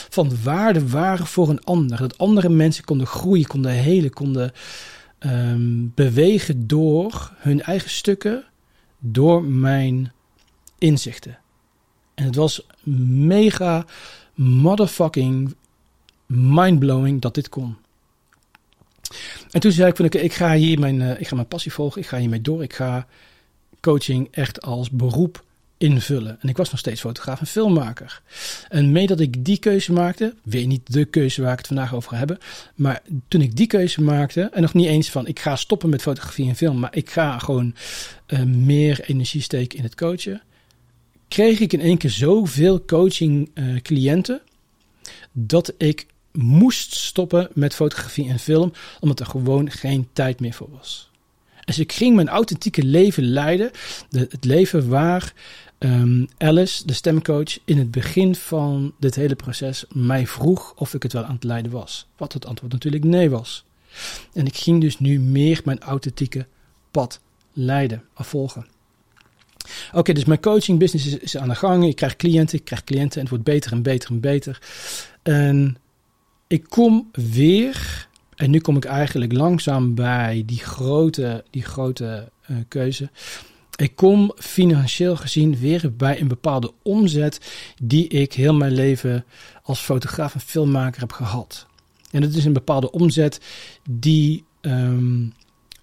van 0.08 0.32
waarde 0.42 0.88
waren 0.88 1.26
voor 1.26 1.48
een 1.48 1.64
ander. 1.64 1.98
Dat 1.98 2.18
andere 2.18 2.48
mensen 2.48 2.84
konden 2.84 3.06
groeien, 3.06 3.46
konden 3.46 3.72
helen, 3.72 4.10
konden 4.10 4.52
um, 5.18 5.92
bewegen 5.94 6.66
door 6.66 7.32
hun 7.36 7.62
eigen 7.62 7.90
stukken, 7.90 8.44
door 8.98 9.44
mijn 9.44 10.12
inzichten. 10.78 11.38
En 12.14 12.24
het 12.24 12.34
was 12.34 12.66
mega 12.84 13.84
motherfucking 14.34 15.54
mindblowing 16.26 17.20
dat 17.20 17.34
dit 17.34 17.48
kon. 17.48 17.76
En 19.50 19.60
toen 19.60 19.72
zei 19.72 19.90
ik 19.90 19.96
van 19.96 20.04
ik 20.10 20.32
ga 20.32 20.54
hier 20.54 20.78
mijn, 20.78 21.00
uh, 21.00 21.20
ik 21.20 21.28
ga 21.28 21.34
mijn 21.34 21.48
passie 21.48 21.72
volgen, 21.72 22.00
ik 22.00 22.06
ga 22.06 22.18
hiermee 22.18 22.40
door, 22.40 22.62
ik 22.62 22.72
ga 22.72 23.06
coaching 23.80 24.28
echt 24.30 24.62
als 24.62 24.90
beroep 24.90 25.44
invullen. 25.80 26.38
En 26.40 26.48
ik 26.48 26.56
was 26.56 26.70
nog 26.70 26.80
steeds 26.80 27.00
fotograaf 27.00 27.40
en 27.40 27.46
filmmaker. 27.46 28.22
En 28.68 28.92
mee 28.92 29.06
dat 29.06 29.20
ik 29.20 29.44
die 29.44 29.58
keuze 29.58 29.92
maakte, 29.92 30.34
weer 30.42 30.66
niet 30.66 30.92
de 30.92 31.04
keuze 31.04 31.42
waar 31.42 31.52
ik 31.52 31.58
het 31.58 31.66
vandaag 31.66 31.94
over 31.94 32.10
ga 32.10 32.16
hebben, 32.16 32.38
maar 32.74 33.02
toen 33.28 33.40
ik 33.40 33.56
die 33.56 33.66
keuze 33.66 34.02
maakte, 34.02 34.40
en 34.52 34.62
nog 34.62 34.74
niet 34.74 34.86
eens 34.86 35.10
van 35.10 35.26
ik 35.26 35.38
ga 35.38 35.56
stoppen 35.56 35.88
met 35.88 36.02
fotografie 36.02 36.48
en 36.48 36.56
film, 36.56 36.78
maar 36.78 36.96
ik 36.96 37.10
ga 37.10 37.38
gewoon 37.38 37.74
uh, 38.26 38.42
meer 38.42 39.00
energie 39.06 39.42
steken 39.42 39.78
in 39.78 39.84
het 39.84 39.94
coachen, 39.94 40.42
kreeg 41.28 41.60
ik 41.60 41.72
in 41.72 41.80
één 41.80 41.98
keer 41.98 42.10
zoveel 42.10 42.84
coaching 42.84 43.50
uh, 43.54 43.80
cliënten 43.80 44.40
dat 45.32 45.72
ik 45.78 46.06
moest 46.32 46.94
stoppen 46.94 47.48
met 47.54 47.74
fotografie 47.74 48.28
en 48.28 48.38
film, 48.38 48.72
omdat 49.00 49.20
er 49.20 49.26
gewoon 49.26 49.70
geen 49.70 50.08
tijd 50.12 50.40
meer 50.40 50.52
voor 50.52 50.70
was. 50.70 51.10
Dus 51.64 51.78
ik 51.78 51.92
ging 51.92 52.16
mijn 52.16 52.28
authentieke 52.28 52.82
leven 52.82 53.24
leiden, 53.24 53.70
de, 54.08 54.18
het 54.30 54.44
leven 54.44 54.88
waar 54.88 55.32
um, 55.78 56.28
Alice, 56.38 56.86
de 56.86 56.92
stemcoach, 56.92 57.58
in 57.64 57.78
het 57.78 57.90
begin 57.90 58.34
van 58.34 58.92
dit 58.98 59.14
hele 59.14 59.34
proces 59.34 59.84
mij 59.92 60.26
vroeg 60.26 60.74
of 60.76 60.94
ik 60.94 61.02
het 61.02 61.12
wel 61.12 61.24
aan 61.24 61.34
het 61.34 61.44
leiden 61.44 61.72
was. 61.72 62.06
Wat 62.16 62.32
het 62.32 62.46
antwoord 62.46 62.72
natuurlijk 62.72 63.04
nee 63.04 63.30
was. 63.30 63.64
En 64.32 64.46
ik 64.46 64.56
ging 64.56 64.80
dus 64.80 64.98
nu 64.98 65.20
meer 65.20 65.60
mijn 65.64 65.80
authentieke 65.80 66.46
pad 66.90 67.20
leiden, 67.52 68.04
afvolgen. 68.14 68.66
Oké, 69.92 70.12
dus 70.12 70.24
mijn 70.24 70.40
coaching 70.40 70.78
business 70.78 71.06
is, 71.06 71.16
is, 71.18 71.36
aan 71.36 71.48
de 71.48 71.54
gang. 71.54 71.84
Ik 71.84 71.96
krijg 71.96 72.16
cliënten, 72.16 72.58
ik 72.58 72.64
krijg 72.64 72.84
cliënten 72.84 73.14
en 73.14 73.20
het 73.20 73.28
wordt 73.28 73.44
beter 73.44 73.72
en 73.72 73.82
beter 73.82 74.10
en 74.10 74.20
beter. 74.20 74.62
En 75.22 75.76
ik 76.50 76.64
kom 76.68 77.10
weer, 77.12 78.08
en 78.36 78.50
nu 78.50 78.60
kom 78.60 78.76
ik 78.76 78.84
eigenlijk 78.84 79.32
langzaam 79.32 79.94
bij 79.94 80.42
die 80.46 80.58
grote, 80.58 81.44
die 81.50 81.62
grote 81.62 82.30
uh, 82.50 82.56
keuze. 82.68 83.10
Ik 83.76 83.96
kom 83.96 84.32
financieel 84.36 85.16
gezien 85.16 85.58
weer 85.58 85.92
bij 85.96 86.20
een 86.20 86.28
bepaalde 86.28 86.72
omzet 86.82 87.40
die 87.82 88.08
ik 88.08 88.32
heel 88.32 88.54
mijn 88.54 88.72
leven 88.72 89.24
als 89.62 89.80
fotograaf 89.80 90.34
en 90.34 90.40
filmmaker 90.40 91.00
heb 91.00 91.12
gehad. 91.12 91.66
En 92.10 92.20
dat 92.20 92.34
is 92.34 92.44
een 92.44 92.52
bepaalde 92.52 92.90
omzet 92.90 93.40
die 93.90 94.44
um, 94.60 95.32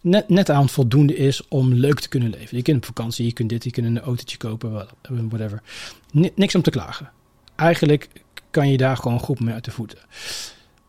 net, 0.02 0.30
net 0.30 0.50
aan 0.50 0.70
voldoende 0.70 1.16
is 1.16 1.48
om 1.48 1.74
leuk 1.74 2.00
te 2.00 2.10
kunnen 2.10 2.30
leven. 2.30 2.58
Je 2.58 2.64
kunt 2.64 2.78
op 2.78 2.86
vakantie, 2.86 3.26
je 3.26 3.34
kunt 3.34 3.50
dit, 3.50 3.64
je 3.64 3.72
kunt 3.72 3.88
een 3.88 4.00
autootje 4.00 4.38
kopen, 4.38 4.88
whatever. 5.30 5.62
Niks 6.12 6.56
om 6.56 6.62
te 6.62 6.72
klagen. 6.72 7.12
Eigenlijk 7.56 8.10
kan 8.52 8.70
je 8.70 8.78
daar 8.78 8.98
gewoon 8.98 9.20
goed 9.20 9.40
mee 9.40 9.54
uit 9.54 9.66
de 9.66 9.72
voeten. 9.72 10.00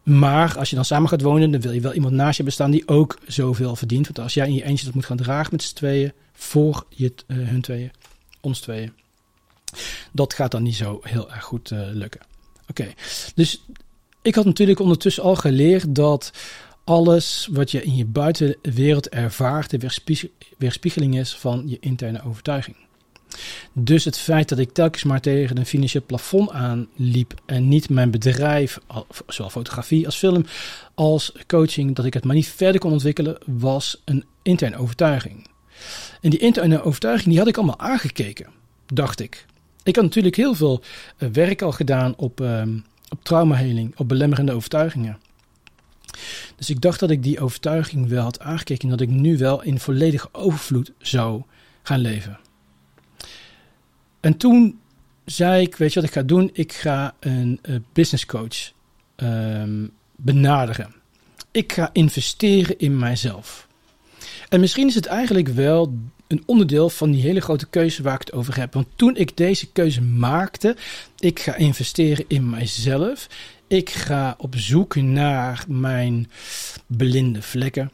Maar 0.08 0.58
als 0.58 0.70
je 0.70 0.76
dan 0.76 0.84
samen 0.84 1.08
gaat 1.08 1.22
wonen, 1.22 1.50
dan 1.50 1.60
wil 1.60 1.72
je 1.72 1.80
wel 1.80 1.94
iemand 1.94 2.14
naast 2.14 2.36
je 2.36 2.42
bestaan 2.42 2.70
die 2.70 2.88
ook 2.88 3.18
zoveel 3.26 3.76
verdient. 3.76 4.06
Want 4.06 4.18
als 4.18 4.34
jij 4.34 4.46
in 4.46 4.54
je 4.54 4.64
eentje 4.64 4.84
dat 4.84 4.94
moet 4.94 5.04
gaan 5.04 5.16
dragen 5.16 5.48
met 5.52 5.62
z'n 5.62 5.74
tweeën, 5.74 6.12
voor 6.32 6.86
je, 6.88 7.12
uh, 7.26 7.48
hun 7.48 7.60
tweeën, 7.60 7.90
ons 8.40 8.60
tweeën, 8.60 8.92
dat 10.12 10.34
gaat 10.34 10.50
dan 10.50 10.62
niet 10.62 10.74
zo 10.76 11.00
heel 11.02 11.30
erg 11.32 11.44
goed 11.44 11.70
uh, 11.70 11.80
lukken. 11.92 12.20
Oké, 12.68 12.86
dus 13.34 13.64
ik 14.22 14.34
had 14.34 14.44
natuurlijk 14.44 14.80
ondertussen 14.80 15.22
al 15.22 15.36
geleerd 15.36 15.94
dat 15.94 16.32
alles 16.84 17.48
wat 17.52 17.70
je 17.70 17.82
in 17.82 17.96
je 17.96 18.04
buitenwereld 18.04 19.08
ervaart, 19.08 19.70
de 19.70 19.90
weerspiegeling 20.58 21.18
is 21.18 21.36
van 21.36 21.68
je 21.68 21.76
interne 21.80 22.22
overtuiging. 22.24 22.76
Dus 23.72 24.04
het 24.04 24.18
feit 24.18 24.48
dat 24.48 24.58
ik 24.58 24.72
telkens 24.72 25.04
maar 25.04 25.20
tegen 25.20 25.58
een 25.58 25.66
financieel 25.66 26.02
plafond 26.06 26.50
aanliep 26.50 27.34
en 27.46 27.68
niet 27.68 27.90
mijn 27.90 28.10
bedrijf, 28.10 28.78
zowel 29.26 29.50
fotografie 29.50 30.06
als 30.06 30.16
film, 30.16 30.44
als 30.94 31.32
coaching, 31.46 31.94
dat 31.94 32.04
ik 32.04 32.14
het 32.14 32.24
maar 32.24 32.34
niet 32.34 32.48
verder 32.48 32.80
kon 32.80 32.92
ontwikkelen, 32.92 33.38
was 33.46 34.02
een 34.04 34.24
interne 34.42 34.76
overtuiging. 34.76 35.46
En 36.20 36.30
die 36.30 36.38
interne 36.38 36.82
overtuiging 36.82 37.28
die 37.28 37.38
had 37.38 37.48
ik 37.48 37.56
allemaal 37.56 37.78
aangekeken, 37.78 38.46
dacht 38.86 39.20
ik. 39.20 39.46
Ik 39.82 39.96
had 39.96 40.04
natuurlijk 40.04 40.36
heel 40.36 40.54
veel 40.54 40.82
eh, 41.16 41.28
werk 41.28 41.62
al 41.62 41.72
gedaan 41.72 42.16
op, 42.16 42.40
um, 42.40 42.84
op 43.08 43.24
traumaheling, 43.24 43.92
op 43.96 44.08
belemmerende 44.08 44.52
overtuigingen. 44.52 45.18
Dus 46.56 46.70
ik 46.70 46.80
dacht 46.80 47.00
dat 47.00 47.10
ik 47.10 47.22
die 47.22 47.40
overtuiging 47.40 48.08
wel 48.08 48.22
had 48.22 48.40
aangekeken 48.40 48.82
en 48.82 48.96
dat 48.96 49.00
ik 49.00 49.08
nu 49.08 49.38
wel 49.38 49.62
in 49.62 49.80
volledige 49.80 50.28
overvloed 50.32 50.92
zou 50.98 51.42
gaan 51.82 52.00
leven. 52.00 52.38
En 54.20 54.36
toen 54.36 54.78
zei 55.24 55.62
ik, 55.62 55.76
weet 55.76 55.92
je 55.92 56.00
wat 56.00 56.08
ik 56.08 56.14
ga 56.14 56.22
doen? 56.22 56.50
Ik 56.52 56.72
ga 56.72 57.14
een 57.20 57.58
uh, 57.62 57.76
business 57.92 58.26
coach 58.26 58.72
um, 59.16 59.90
benaderen. 60.16 60.94
Ik 61.50 61.72
ga 61.72 61.90
investeren 61.92 62.78
in 62.78 62.98
mijzelf. 62.98 63.66
En 64.48 64.60
misschien 64.60 64.86
is 64.86 64.94
het 64.94 65.06
eigenlijk 65.06 65.48
wel 65.48 65.98
een 66.26 66.42
onderdeel 66.46 66.90
van 66.90 67.10
die 67.10 67.22
hele 67.22 67.40
grote 67.40 67.66
keuze 67.66 68.02
waar 68.02 68.14
ik 68.14 68.20
het 68.20 68.32
over 68.32 68.56
heb. 68.56 68.74
Want 68.74 68.86
toen 68.96 69.16
ik 69.16 69.36
deze 69.36 69.72
keuze 69.72 70.02
maakte, 70.02 70.76
ik 71.18 71.38
ga 71.40 71.54
investeren 71.54 72.24
in 72.28 72.50
mijzelf. 72.50 73.26
Ik 73.66 73.90
ga 73.90 74.34
op 74.38 74.54
zoek 74.56 74.96
naar 74.96 75.64
mijn 75.68 76.30
blinde 76.86 77.42
vlekken. 77.42 77.90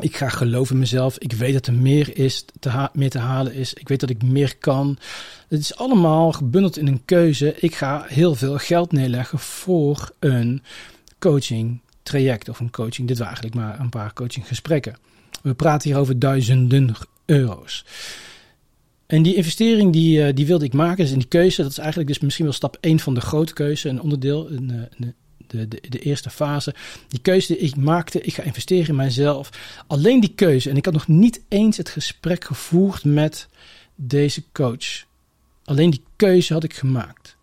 Ik 0.00 0.16
ga 0.16 0.28
geloven 0.28 0.74
in 0.74 0.80
mezelf. 0.80 1.18
Ik 1.18 1.32
weet 1.32 1.52
dat 1.52 1.66
er 1.66 1.74
meer, 1.74 2.18
is 2.18 2.44
te 2.60 2.88
meer 2.92 3.10
te 3.10 3.18
halen 3.18 3.54
is. 3.54 3.74
Ik 3.74 3.88
weet 3.88 4.00
dat 4.00 4.10
ik 4.10 4.22
meer 4.22 4.56
kan. 4.56 4.98
Het 5.48 5.60
is 5.60 5.76
allemaal 5.76 6.32
gebundeld 6.32 6.78
in 6.78 6.86
een 6.86 7.04
keuze. 7.04 7.54
Ik 7.60 7.74
ga 7.74 8.04
heel 8.08 8.34
veel 8.34 8.58
geld 8.58 8.92
neerleggen 8.92 9.38
voor 9.38 10.10
een 10.18 10.62
coaching 11.18 11.80
traject 12.02 12.48
of 12.48 12.60
een 12.60 12.70
coaching. 12.70 13.08
Dit 13.08 13.18
waren 13.18 13.34
eigenlijk 13.34 13.66
maar 13.66 13.80
een 13.80 13.88
paar 13.88 14.12
coachinggesprekken. 14.12 14.96
We 15.42 15.54
praten 15.54 15.90
hier 15.90 15.98
over 15.98 16.18
duizenden 16.18 16.94
euro's. 17.24 17.84
En 19.06 19.22
die 19.22 19.34
investering 19.34 19.92
die, 19.92 20.24
eh, 20.24 20.34
die 20.34 20.46
wilde 20.46 20.64
ik 20.64 20.72
maken, 20.72 21.04
dus 21.04 21.12
in 21.12 21.18
die 21.18 21.28
keuze, 21.28 21.62
dat 21.62 21.70
is 21.70 21.78
eigenlijk 21.78 22.08
dus 22.08 22.18
misschien 22.18 22.44
wel 22.44 22.54
stap 22.54 22.78
1 22.80 22.98
van 22.98 23.14
de 23.14 23.20
grote 23.20 23.52
keuze, 23.52 23.88
een 23.88 24.00
onderdeel, 24.00 24.50
een, 24.50 24.70
een, 24.70 24.88
eh, 24.98 25.08
de, 25.50 25.68
de, 25.88 25.98
eerste 25.98 26.30
fase. 26.30 26.74
Die 27.08 27.20
keuze 27.20 27.46
die 27.46 27.62
ik 27.62 27.76
maakte, 27.76 28.20
ik 28.20 28.34
ga 28.34 28.42
investeren 28.42 28.88
in 28.88 28.94
mijzelf. 28.94 29.50
Alleen 29.86 30.20
die 30.20 30.34
keuze, 30.34 30.70
en 30.70 30.76
ik 30.76 30.84
had 30.84 30.94
nog 30.94 31.08
niet 31.08 31.42
eens 31.48 31.76
het 31.76 31.88
gesprek 31.88 32.44
gevoerd 32.44 33.04
met 33.04 33.48
deze 33.94 34.42
coach. 34.52 35.04
Alleen 35.64 35.90
die 35.90 36.02
keuze 36.16 36.52
had 36.52 36.64
ik 36.64 36.74
gemaakt. 36.74 37.36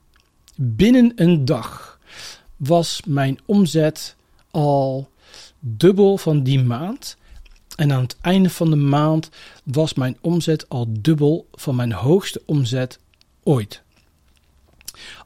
Binnen 0.56 1.12
een 1.16 1.46
dag 1.46 2.00
was 2.56 3.02
mijn 3.06 3.40
omzet 3.46 4.16
al 4.52 5.10
dubbel 5.60 6.18
van 6.18 6.44
die 6.44 6.64
maand. 6.64 7.18
En 7.76 7.92
aan 7.92 8.02
het 8.02 8.18
einde 8.22 8.50
van 8.50 8.70
de 8.70 8.76
maand 8.76 9.30
was 9.64 9.94
mijn 9.94 10.18
omzet 10.22 10.70
al 10.70 10.88
dubbel 10.90 11.48
van 11.54 11.76
mijn 11.76 11.92
hoogste 11.92 12.42
omzet 12.46 13.00
ooit. 13.44 13.82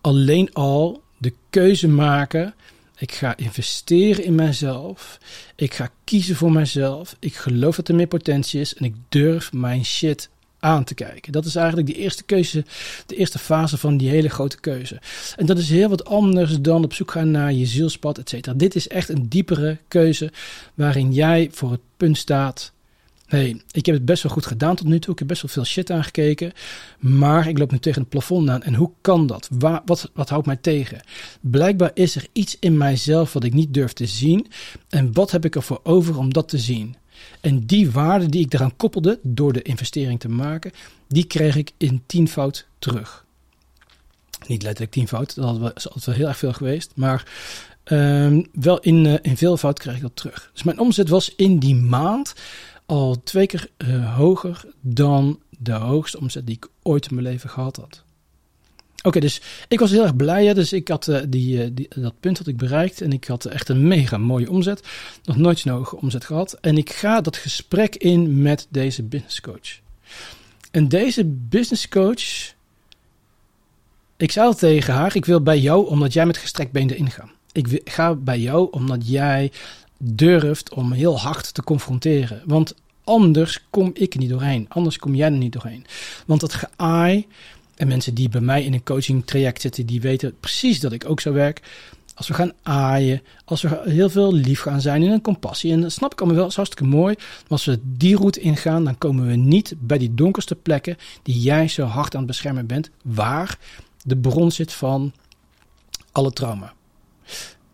Alleen 0.02 0.54
al 0.54 1.04
de 1.18 1.34
keuze 1.50 1.88
maken. 1.88 2.54
Ik 3.02 3.12
ga 3.12 3.38
investeren 3.38 4.24
in 4.24 4.36
mezelf. 4.36 5.18
Ik 5.56 5.74
ga 5.74 5.90
kiezen 6.04 6.36
voor 6.36 6.52
mezelf. 6.52 7.16
Ik 7.20 7.36
geloof 7.36 7.76
dat 7.76 7.88
er 7.88 7.96
meer 7.96 8.08
potentie 8.08 8.60
is. 8.60 8.76
En 8.76 8.86
ik 8.86 8.96
durf 9.10 9.54
mijn 9.54 9.86
shit 9.86 10.30
aan 10.60 10.84
te 10.84 10.94
kijken. 10.94 11.32
Dat 11.32 11.46
is 11.46 11.56
eigenlijk 11.56 11.88
de 11.88 11.96
eerste 11.96 12.24
keuze, 12.24 12.66
de 13.06 13.16
eerste 13.16 13.40
fase 13.40 13.78
van 13.78 13.98
die 13.98 14.10
hele 14.10 14.30
grote 14.30 14.60
keuze. 14.60 15.02
En 15.36 15.46
dat 15.46 15.58
is 15.58 15.70
heel 15.70 15.90
wat 15.90 16.06
anders 16.06 16.60
dan 16.60 16.84
op 16.84 16.94
zoek 16.94 17.12
gaan 17.12 17.32
naar 17.32 17.54
je 17.54 17.66
zielspad, 17.66 18.18
et 18.18 18.30
cetera. 18.30 18.56
Dit 18.56 18.76
is 18.76 18.88
echt 18.88 19.10
een 19.10 19.30
diepere 19.30 19.78
keuze 19.88 20.32
waarin 20.74 21.14
jij 21.14 21.50
voor 21.52 21.72
het 21.72 21.82
punt 21.98 22.18
staat. 22.18 22.72
Hey, 23.32 23.62
ik 23.72 23.86
heb 23.86 23.96
het 23.96 24.06
best 24.06 24.24
wel 24.24 24.32
goed 24.32 24.46
gedaan 24.46 24.76
tot 24.76 24.88
nu 24.88 25.00
toe. 25.00 25.14
Ik 25.14 25.20
heb 25.20 25.28
best 25.28 25.42
wel 25.42 25.52
veel 25.52 25.66
shit 25.66 25.92
aangekeken. 25.92 26.52
Maar 27.00 27.48
ik 27.48 27.58
loop 27.58 27.72
nu 27.72 27.80
tegen 27.80 28.02
het 28.02 28.10
plafond 28.10 28.50
aan. 28.50 28.64
En 28.64 28.74
hoe 28.74 28.92
kan 29.02 29.28
dat? 29.28 29.48
Waar, 29.52 29.82
wat, 29.86 30.10
wat 30.14 30.30
houdt 30.30 30.46
mij 30.46 30.56
tegen? 30.56 31.02
Blijkbaar 31.42 31.92
is 31.94 32.16
er 32.16 32.28
iets 32.32 32.58
in 32.60 32.78
mijzelf 32.78 33.34
wat 33.34 33.44
ik 33.44 33.54
niet 33.54 33.74
durf 33.74 33.94
te 33.94 34.06
zien. 34.06 34.48
En 34.90 35.14
wat 35.14 35.32
heb 35.32 35.46
ik 35.46 35.56
ervoor 35.56 35.80
over 35.84 36.18
om 36.18 36.34
dat 36.34 36.50
te 36.50 36.58
zien? 36.58 36.96
En 37.42 37.66
die 37.66 37.92
waarde 37.92 38.26
die 38.26 38.46
ik 38.46 38.54
eraan 38.54 38.76
koppelde 38.76 39.20
door 39.24 39.54
de 39.54 39.62
investering 39.62 40.20
te 40.20 40.30
maken, 40.30 40.72
die 41.08 41.24
kreeg 41.24 41.56
ik 41.56 41.72
in 41.78 42.04
tienvoud 42.06 42.68
terug. 42.80 43.26
Niet 44.48 44.64
letterlijk 44.64 44.92
tienvoud, 44.92 45.36
dat 45.36 45.78
is 45.78 45.88
altijd 45.88 46.06
wel 46.06 46.16
heel 46.16 46.28
erg 46.28 46.38
veel 46.38 46.54
geweest, 46.54 46.92
maar 46.96 47.26
um, 47.86 48.46
wel 48.52 48.80
in, 48.80 49.06
uh, 49.06 49.16
in 49.22 49.38
veelvoud 49.38 49.80
kreeg 49.80 49.96
ik 49.96 50.02
dat 50.02 50.16
terug. 50.16 50.50
Dus 50.54 50.64
mijn 50.64 50.80
omzet 50.80 51.10
was 51.10 51.36
in 51.36 51.60
die 51.60 51.76
maand 51.76 52.34
al 52.92 53.22
twee 53.24 53.46
keer 53.46 53.68
uh, 53.78 54.16
hoger 54.16 54.66
dan 54.82 55.40
de 55.50 55.72
hoogste 55.72 56.20
omzet 56.20 56.46
die 56.46 56.56
ik 56.56 56.68
ooit 56.82 57.08
in 57.08 57.16
mijn 57.16 57.28
leven 57.28 57.50
gehad 57.50 57.76
had. 57.76 58.04
Oké, 59.04 59.20
dus 59.20 59.42
ik 59.68 59.80
was 59.80 59.92
heel 59.92 60.04
erg 60.04 60.16
blij. 60.16 60.54
Dus 60.54 60.74
ik 60.74 60.88
had 60.88 61.08
uh, 61.08 61.20
die, 61.28 61.58
uh, 61.58 61.70
die, 61.72 61.88
dat 61.96 62.14
punt 62.20 62.38
had 62.38 62.48
ik 62.48 62.58
bereikt. 62.58 63.02
En 63.02 63.12
ik 63.12 63.26
had 63.26 63.46
echt 63.46 63.70
een 63.70 63.88
mega 63.88 64.18
mooie 64.18 64.50
omzet. 64.50 64.88
Nog 65.24 65.36
nooit 65.36 65.60
zo'n 65.60 65.72
hoge 65.72 65.96
omzet 65.96 66.26
gehad. 66.26 66.54
En 66.54 66.78
ik 66.78 66.90
ga 66.90 67.22
dat 67.22 67.38
gesprek 67.38 67.96
in 67.96 68.42
met 68.42 68.68
deze 68.70 69.04
business 69.04 69.42
coach. 69.42 69.80
En 70.72 70.88
deze 70.88 71.26
business 71.26 71.88
coach. 71.88 72.54
Ik 74.18 74.32
zei 74.32 74.56
tegen 74.56 74.94
haar: 74.94 75.16
Ik 75.16 75.26
wil 75.26 75.42
bij 75.42 75.60
jou 75.60 75.88
omdat 75.88 76.14
jij 76.14 76.26
met 76.26 76.38
gestrekt 76.38 76.72
been 76.72 76.90
erin 76.90 77.12
gaat. 77.12 77.30
Ik 77.52 77.82
ga 77.84 78.16
bij 78.16 78.40
jou 78.40 78.72
omdat 78.72 79.08
jij 79.08 79.52
durft 80.04 80.74
om 80.74 80.92
heel 80.92 81.20
hard 81.20 81.54
te 81.54 81.64
confronteren. 81.64 82.42
Want 82.46 82.76
anders 83.04 83.60
kom 83.70 83.92
ik 83.94 84.18
niet 84.18 84.30
doorheen. 84.30 84.66
Anders 84.70 84.98
kom 84.98 85.16
jij 85.16 85.32
er 85.32 85.38
niet 85.38 85.54
doorheen. 85.54 85.86
Want 86.26 86.42
dat 86.42 86.54
geaai 86.54 87.28
en 87.76 87.88
mensen 87.88 88.14
die 88.14 88.30
bij 88.30 88.42
mij 88.42 88.64
in 88.64 88.74
een 88.74 88.84
coaching 88.84 89.26
traject 89.26 89.62
zitten, 89.62 89.86
die 89.86 90.02
weten 90.02 90.34
precies 90.40 90.80
dat 90.80 90.92
ik 90.92 91.10
ook 91.10 91.20
zo 91.20 91.34
werk. 91.34 91.62
Als 92.16 92.28
we 92.28 92.34
gaan 92.34 92.54
aaien, 92.64 93.22
als 93.46 93.62
we 93.62 93.82
heel 93.86 94.10
veel 94.10 94.34
lief 94.34 94.62
gaan 94.62 94.82
zijn 94.82 95.04
in 95.04 95.12
een 95.12 95.22
compassie. 95.22 95.72
En 95.72 95.82
dat 95.82 95.92
snap 95.92 96.12
ik 96.12 96.18
allemaal 96.18 96.36
wel, 96.36 96.44
dat 96.44 96.52
is 96.52 96.58
hartstikke 96.58 96.96
mooi. 96.96 97.16
Maar 97.18 97.46
als 97.48 97.66
we 97.66 97.80
die 97.84 98.16
route 98.16 98.40
ingaan, 98.40 98.84
dan 98.84 98.98
komen 98.98 99.28
we 99.28 99.36
niet 99.36 99.74
bij 99.80 99.98
die 99.98 100.14
donkerste 100.14 100.56
plekken 100.56 100.98
die 101.24 101.40
jij 101.40 101.68
zo 101.68 101.86
hard 101.86 102.14
aan 102.14 102.20
het 102.20 102.28
beschermen 102.28 102.66
bent. 102.66 102.90
Waar 103.04 103.58
de 104.04 104.18
bron 104.18 104.52
zit 104.52 104.74
van 104.74 105.14
alle 106.12 106.32
trauma. 106.32 106.74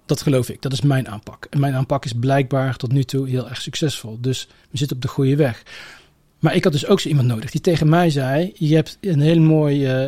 Dat 0.07 0.21
geloof 0.21 0.49
ik. 0.49 0.61
Dat 0.61 0.73
is 0.73 0.81
mijn 0.81 1.09
aanpak. 1.09 1.47
En 1.49 1.59
mijn 1.59 1.73
aanpak 1.73 2.05
is 2.05 2.13
blijkbaar 2.13 2.75
tot 2.75 2.91
nu 2.91 3.03
toe 3.03 3.29
heel 3.29 3.49
erg 3.49 3.61
succesvol. 3.61 4.17
Dus 4.21 4.47
we 4.69 4.77
zitten 4.77 4.95
op 4.95 5.01
de 5.01 5.07
goede 5.07 5.35
weg. 5.35 5.63
Maar 6.39 6.55
ik 6.55 6.63
had 6.63 6.73
dus 6.73 6.85
ook 6.85 6.99
zo 6.99 7.09
iemand 7.09 7.27
nodig 7.27 7.51
die 7.51 7.61
tegen 7.61 7.89
mij 7.89 8.09
zei: 8.09 8.51
Je 8.55 8.75
hebt 8.75 8.97
een 9.01 9.19
heel 9.19 9.39
mooi 9.39 10.05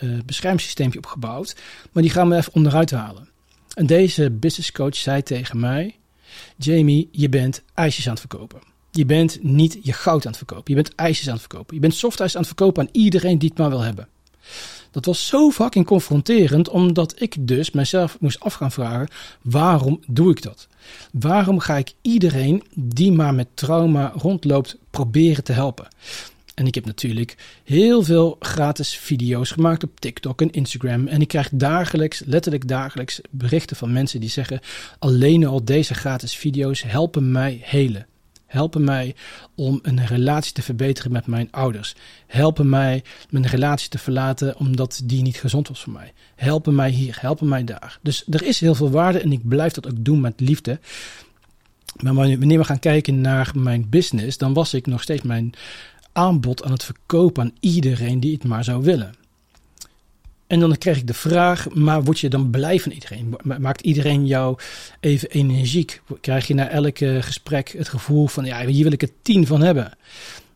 uh, 0.00 0.96
opgebouwd, 0.96 1.56
maar 1.92 2.02
die 2.02 2.12
gaan 2.12 2.28
we 2.28 2.36
even 2.36 2.54
onderuit 2.54 2.90
halen. 2.90 3.28
En 3.74 3.86
deze 3.86 4.30
business 4.30 4.72
coach 4.72 4.96
zei 4.96 5.22
tegen 5.22 5.60
mij: 5.60 5.96
Jamie, 6.56 7.08
je 7.12 7.28
bent 7.28 7.62
ijsjes 7.74 8.06
aan 8.06 8.12
het 8.12 8.20
verkopen. 8.20 8.60
Je 8.90 9.06
bent 9.06 9.42
niet 9.42 9.78
je 9.82 9.92
goud 9.92 10.24
aan 10.24 10.30
het 10.30 10.36
verkopen. 10.36 10.74
Je 10.74 10.82
bent 10.82 10.94
ijsjes 10.94 11.26
aan 11.26 11.32
het 11.32 11.42
verkopen. 11.42 11.74
Je 11.74 11.80
bent 11.80 11.94
softijs 11.94 12.32
aan 12.32 12.40
het 12.40 12.46
verkopen 12.46 12.82
aan 12.82 12.88
iedereen 12.92 13.38
die 13.38 13.48
het 13.48 13.58
maar 13.58 13.70
wil 13.70 13.80
hebben. 13.80 14.08
Dat 14.92 15.04
was 15.04 15.26
zo 15.26 15.50
fucking 15.50 15.86
confronterend, 15.86 16.68
omdat 16.68 17.20
ik 17.20 17.34
dus 17.40 17.70
mezelf 17.70 18.16
moest 18.20 18.40
af 18.40 18.54
gaan 18.54 18.72
vragen: 18.72 19.08
waarom 19.42 20.00
doe 20.06 20.30
ik 20.30 20.42
dat? 20.42 20.68
Waarom 21.12 21.58
ga 21.58 21.76
ik 21.76 21.92
iedereen 22.00 22.62
die 22.74 23.12
maar 23.12 23.34
met 23.34 23.48
trauma 23.54 24.12
rondloopt 24.16 24.76
proberen 24.90 25.44
te 25.44 25.52
helpen? 25.52 25.88
En 26.54 26.66
ik 26.66 26.74
heb 26.74 26.84
natuurlijk 26.84 27.36
heel 27.64 28.02
veel 28.02 28.36
gratis 28.40 28.96
video's 28.96 29.50
gemaakt 29.50 29.84
op 29.84 30.00
TikTok 30.00 30.40
en 30.40 30.50
Instagram. 30.50 31.06
En 31.06 31.20
ik 31.20 31.28
krijg 31.28 31.48
dagelijks, 31.52 32.22
letterlijk 32.26 32.68
dagelijks, 32.68 33.20
berichten 33.30 33.76
van 33.76 33.92
mensen 33.92 34.20
die 34.20 34.30
zeggen: 34.30 34.60
alleen 34.98 35.46
al 35.46 35.64
deze 35.64 35.94
gratis 35.94 36.36
video's 36.36 36.82
helpen 36.82 37.30
mij 37.30 37.60
helen 37.62 38.06
helpen 38.52 38.84
mij 38.84 39.14
om 39.54 39.78
een 39.82 40.06
relatie 40.06 40.52
te 40.52 40.62
verbeteren 40.62 41.12
met 41.12 41.26
mijn 41.26 41.48
ouders. 41.50 41.94
Helpen 42.26 42.68
mij 42.68 43.04
mijn 43.30 43.46
relatie 43.46 43.88
te 43.88 43.98
verlaten 43.98 44.58
omdat 44.58 45.00
die 45.04 45.22
niet 45.22 45.36
gezond 45.36 45.68
was 45.68 45.80
voor 45.82 45.92
mij. 45.92 46.12
Helpen 46.34 46.74
mij 46.74 46.90
hier, 46.90 47.16
helpen 47.20 47.48
mij 47.48 47.64
daar. 47.64 47.98
Dus 48.02 48.24
er 48.30 48.42
is 48.42 48.60
heel 48.60 48.74
veel 48.74 48.90
waarde 48.90 49.18
en 49.20 49.32
ik 49.32 49.48
blijf 49.48 49.72
dat 49.72 49.86
ook 49.86 50.04
doen 50.04 50.20
met 50.20 50.40
liefde. 50.40 50.80
Maar 52.02 52.14
wanneer 52.14 52.58
we 52.58 52.64
gaan 52.64 52.78
kijken 52.78 53.20
naar 53.20 53.52
mijn 53.54 53.88
business, 53.88 54.38
dan 54.38 54.52
was 54.52 54.74
ik 54.74 54.86
nog 54.86 55.02
steeds 55.02 55.22
mijn 55.22 55.52
aanbod 56.12 56.64
aan 56.64 56.72
het 56.72 56.84
verkopen 56.84 57.42
aan 57.42 57.54
iedereen 57.60 58.20
die 58.20 58.32
het 58.32 58.44
maar 58.44 58.64
zou 58.64 58.82
willen. 58.82 59.14
En 60.52 60.60
dan 60.60 60.78
kreeg 60.78 60.96
ik 60.96 61.06
de 61.06 61.14
vraag, 61.14 61.74
maar 61.74 62.04
word 62.04 62.20
je 62.20 62.28
dan 62.28 62.50
blij 62.50 62.80
van 62.80 62.92
iedereen? 62.92 63.36
Maakt 63.42 63.80
iedereen 63.80 64.26
jou 64.26 64.58
even 65.00 65.30
energiek? 65.30 66.02
Krijg 66.20 66.46
je 66.46 66.54
na 66.54 66.68
elk 66.68 66.98
gesprek 66.98 67.74
het 67.78 67.88
gevoel 67.88 68.26
van, 68.26 68.44
ja, 68.44 68.66
hier 68.66 68.82
wil 68.82 68.92
ik 68.92 69.00
het 69.00 69.12
tien 69.22 69.46
van 69.46 69.62
hebben? 69.62 69.92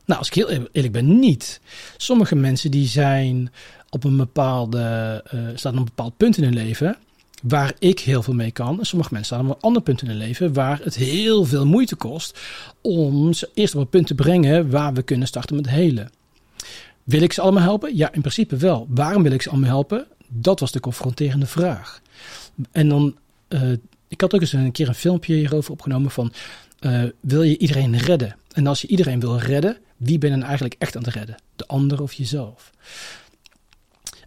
Nou, 0.04 0.18
als 0.18 0.28
ik 0.28 0.35
heel 0.35 0.48
eerlijk 0.48 0.92
ben, 0.92 1.18
niet. 1.18 1.61
Sommige 1.96 2.35
mensen 2.35 2.70
die 2.70 2.87
zijn 2.87 3.52
op 3.90 4.04
een 4.04 4.16
bepaalde, 4.16 5.24
uh, 5.35 5.40
staan 5.54 5.72
op 5.72 5.78
een 5.78 5.85
bepaald 5.85 6.16
punt 6.16 6.37
in 6.37 6.44
hun 6.44 6.54
leven 6.54 6.96
waar 7.42 7.72
ik 7.78 8.00
heel 8.00 8.22
veel 8.22 8.35
mee 8.35 8.50
kan. 8.50 8.78
En 8.78 8.87
sommige 8.87 9.12
mensen 9.12 9.37
staan 9.37 9.50
op 9.50 9.56
een 9.56 9.62
ander 9.62 9.82
punt 9.82 10.02
in 10.02 10.09
hun 10.09 10.16
leven 10.16 10.52
waar 10.52 10.80
het 10.82 10.94
heel 10.94 11.44
veel 11.44 11.66
moeite 11.66 11.96
kost 11.96 12.38
om 12.80 13.32
ze 13.32 13.50
eerst 13.54 13.74
op 13.74 13.80
een 13.80 13.88
punt 13.88 14.06
te 14.06 14.14
brengen 14.14 14.70
waar 14.70 14.92
we 14.94 15.02
kunnen 15.02 15.28
starten 15.28 15.56
met 15.56 15.68
helen. 15.68 16.11
Wil 17.07 17.23
ik 17.23 17.33
ze 17.33 17.40
allemaal 17.40 17.62
helpen? 17.62 17.97
Ja, 17.97 18.12
in 18.12 18.21
principe 18.21 18.57
wel. 18.57 18.87
Waarom 18.90 19.23
wil 19.23 19.33
ik 19.33 19.42
ze 19.42 19.51
allemaal 19.51 19.69
helpen? 19.69 20.07
Dat 20.29 20.61
was 20.61 20.73
de 20.73 20.81
confronterende 20.81 21.47
vraag. 21.47 22.01
En 22.73 22.88
dan, 22.88 23.16
uh, 23.49 23.73
ik 24.09 24.21
had 24.21 24.35
ook 24.35 24.40
eens 24.40 24.53
een 24.53 24.73
keer 24.73 24.88
een 24.88 24.95
filmpje 24.95 25.35
hierover 25.35 25.73
opgenomen 25.73 26.11
van, 26.11 26.33
uh, 26.81 27.03
wil 27.21 27.42
je 27.42 27.59
iedereen 27.59 27.99
redden? 27.99 28.37
En 28.53 28.66
als 28.66 28.81
je 28.81 28.88
iedereen 28.88 29.21
wil 29.21 29.38
redden, 29.38 29.77
wie 29.97 30.19
ben 30.19 30.31
je 30.31 30.37
dan 30.37 30.45
eigenlijk 30.45 30.75
echt 30.79 30.97
aan 30.97 31.05
het 31.05 31.14
redden? 31.14 31.37
De 31.57 31.66
ander 31.66 32.03
of 32.03 32.12
jezelf? 32.12 32.73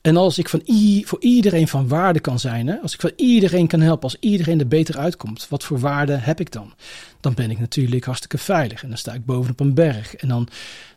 En 0.02 0.18
als 0.18 0.38
ik 0.38 0.50
van 0.50 0.62
voor 1.06 1.22
iedereen 1.22 1.68
van 1.68 1.88
waarde 1.88 2.20
kan 2.20 2.40
zijn, 2.40 2.82
als 2.82 2.94
ik 2.94 3.02
van 3.02 3.12
iedereen 3.16 3.68
kan 3.68 3.82
helpen, 3.82 4.04
als 4.04 4.18
iedereen 4.20 4.60
er 4.60 4.68
beter 4.68 4.98
uitkomt, 4.98 5.48
wat 5.50 5.64
voor 5.64 5.80
waarde 5.80 6.14
heb 6.14 6.40
ik 6.40 6.52
dan? 6.52 6.74
Dan 7.20 7.34
ben 7.34 7.52
ik 7.52 7.60
natuurlijk 7.60 8.06
hartstikke 8.06 8.38
veilig 8.38 8.84
en 8.84 8.90
dan 8.90 8.98
sta 8.98 9.14
ik 9.14 9.26
bovenop 9.26 9.60
een 9.60 9.74
berg. 9.74 10.16
En 10.16 10.28
dan, 10.28 10.48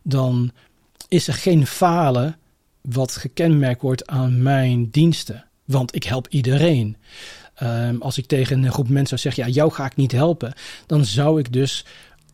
dan 0.03 0.53
is 1.13 1.29
er 1.29 1.35
geen 1.35 1.67
falen 1.67 2.37
wat 2.81 3.17
gekenmerkt 3.17 3.83
wordt 3.83 4.07
aan 4.07 4.43
mijn 4.43 4.91
diensten, 4.91 5.45
want 5.65 5.95
ik 5.95 6.05
help 6.05 6.29
iedereen. 6.29 6.97
Um, 7.63 8.03
als 8.03 8.19
ik 8.19 8.27
tegen 8.27 8.63
een 8.63 8.73
groep 8.73 8.89
mensen 8.89 9.19
zou 9.19 9.21
zeggen, 9.21 9.53
ja, 9.53 9.59
jou 9.61 9.73
ga 9.73 9.87
ik 9.87 9.97
niet 9.97 10.13
helpen, 10.13 10.53
dan 10.87 11.05
zou 11.05 11.39
ik 11.39 11.53
dus 11.53 11.85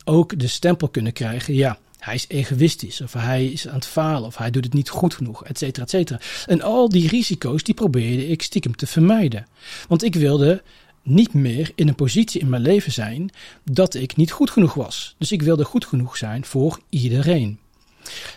ook 0.04 0.38
de 0.38 0.46
stempel 0.46 0.88
kunnen 0.88 1.12
krijgen, 1.12 1.54
ja, 1.54 1.78
hij 1.98 2.14
is 2.14 2.24
egoïstisch, 2.28 3.00
of 3.00 3.12
hij 3.12 3.46
is 3.46 3.68
aan 3.68 3.74
het 3.74 3.86
falen, 3.86 4.26
of 4.26 4.36
hij 4.36 4.50
doet 4.50 4.64
het 4.64 4.74
niet 4.74 4.88
goed 4.88 5.14
genoeg, 5.14 5.44
et 5.44 5.58
cetera, 5.58 5.84
et 5.84 5.90
cetera. 5.90 6.20
En 6.46 6.62
al 6.62 6.88
die 6.88 7.08
risico's, 7.08 7.62
die 7.62 7.74
probeerde 7.74 8.26
ik 8.26 8.42
stiekem 8.42 8.76
te 8.76 8.86
vermijden. 8.86 9.46
Want 9.88 10.02
ik 10.02 10.14
wilde 10.14 10.62
niet 11.02 11.32
meer 11.32 11.72
in 11.74 11.88
een 11.88 11.94
positie 11.94 12.40
in 12.40 12.48
mijn 12.48 12.62
leven 12.62 12.92
zijn 12.92 13.30
dat 13.64 13.94
ik 13.94 14.16
niet 14.16 14.30
goed 14.30 14.50
genoeg 14.50 14.74
was. 14.74 15.14
Dus 15.18 15.32
ik 15.32 15.42
wilde 15.42 15.64
goed 15.64 15.86
genoeg 15.86 16.16
zijn 16.16 16.44
voor 16.44 16.80
iedereen. 16.88 17.58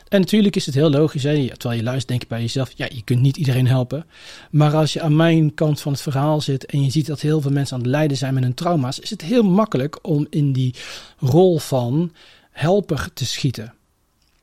En 0.07 0.19
natuurlijk 0.19 0.55
is 0.55 0.65
het 0.65 0.75
heel 0.75 0.89
logisch, 0.89 1.23
hè? 1.23 1.47
terwijl 1.57 1.79
je 1.79 1.85
luistert, 1.85 2.07
denk 2.07 2.21
je 2.21 2.27
bij 2.27 2.41
jezelf: 2.41 2.71
ja, 2.75 2.87
je 2.93 3.03
kunt 3.03 3.21
niet 3.21 3.37
iedereen 3.37 3.67
helpen. 3.67 4.05
Maar 4.51 4.75
als 4.75 4.93
je 4.93 5.01
aan 5.01 5.15
mijn 5.15 5.53
kant 5.53 5.81
van 5.81 5.91
het 5.91 6.01
verhaal 6.01 6.41
zit 6.41 6.65
en 6.65 6.83
je 6.83 6.91
ziet 6.91 7.05
dat 7.05 7.21
heel 7.21 7.41
veel 7.41 7.51
mensen 7.51 7.75
aan 7.75 7.81
het 7.81 7.91
lijden 7.91 8.17
zijn 8.17 8.33
met 8.33 8.43
hun 8.43 8.53
trauma's, 8.53 8.99
is 8.99 9.09
het 9.09 9.21
heel 9.21 9.43
makkelijk 9.43 9.99
om 10.01 10.27
in 10.29 10.53
die 10.53 10.75
rol 11.17 11.59
van 11.59 12.13
helper 12.51 13.09
te 13.13 13.25
schieten. 13.25 13.73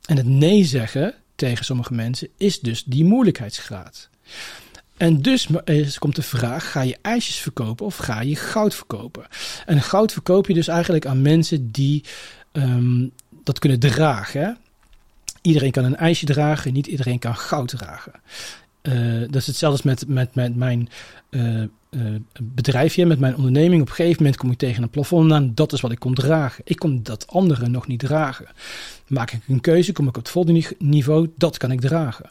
En 0.05 0.17
het 0.17 0.27
nee 0.27 0.65
zeggen 0.65 1.15
tegen 1.35 1.65
sommige 1.65 1.95
mensen 1.95 2.29
is 2.37 2.61
dus 2.61 2.85
die 2.85 3.05
moeilijkheidsgraad. 3.05 4.09
En 4.97 5.23
dus 5.23 5.49
komt 5.99 6.17
de 6.17 6.23
vraag: 6.23 6.71
ga 6.71 6.81
je 6.81 6.99
ijsjes 7.03 7.37
verkopen 7.37 7.87
of 7.87 7.97
ga 7.97 8.21
je 8.21 8.37
goud 8.37 8.75
verkopen? 8.75 9.27
En 9.67 9.83
goud 9.83 10.13
verkoop 10.13 10.47
je 10.47 10.55
dus 10.55 10.69
eigenlijk 10.69 11.07
aan 11.07 11.23
mensen 11.23 11.71
die 11.71 12.05
um, 12.53 13.13
dat 13.45 13.59
kunnen 13.59 13.79
dragen. 13.79 14.59
Iedereen 15.49 15.71
kan 15.71 15.85
een 15.85 15.97
ijsje 15.97 16.27
dragen, 16.27 16.73
niet 16.73 16.87
iedereen 16.87 17.19
kan 17.19 17.37
goud 17.37 17.69
dragen. 17.69 18.13
Uh, 18.83 19.21
dat 19.21 19.35
is 19.35 19.47
hetzelfde 19.47 19.89
met, 19.89 20.09
met, 20.09 20.35
met 20.35 20.57
mijn 20.57 20.89
uh, 21.31 21.61
uh, 21.91 22.15
bedrijfje, 22.43 23.07
met 23.07 23.19
mijn 23.19 23.37
onderneming. 23.37 23.83
Op 23.83 23.89
een 23.89 23.95
gegeven 23.95 24.23
moment 24.23 24.37
kom 24.41 24.51
ik 24.51 24.59
tegen 24.59 24.83
een 24.83 24.89
plafond 24.89 25.33
aan. 25.33 25.55
Dat 25.55 25.73
is 25.73 25.81
wat 25.81 25.91
ik 25.91 25.99
kon 25.99 26.15
dragen. 26.15 26.65
Ik 26.67 26.77
kon 26.77 27.03
dat 27.03 27.27
andere 27.27 27.69
nog 27.69 27.87
niet 27.87 27.99
dragen. 27.99 28.47
Maak 29.07 29.31
ik 29.33 29.41
een 29.49 29.61
keuze, 29.61 29.93
kom 29.93 30.09
ik 30.09 30.17
op 30.17 30.23
het 30.23 30.33
volgende 30.33 30.75
niveau. 30.79 31.31
Dat 31.37 31.57
kan 31.57 31.71
ik 31.71 31.81
dragen. 31.81 32.27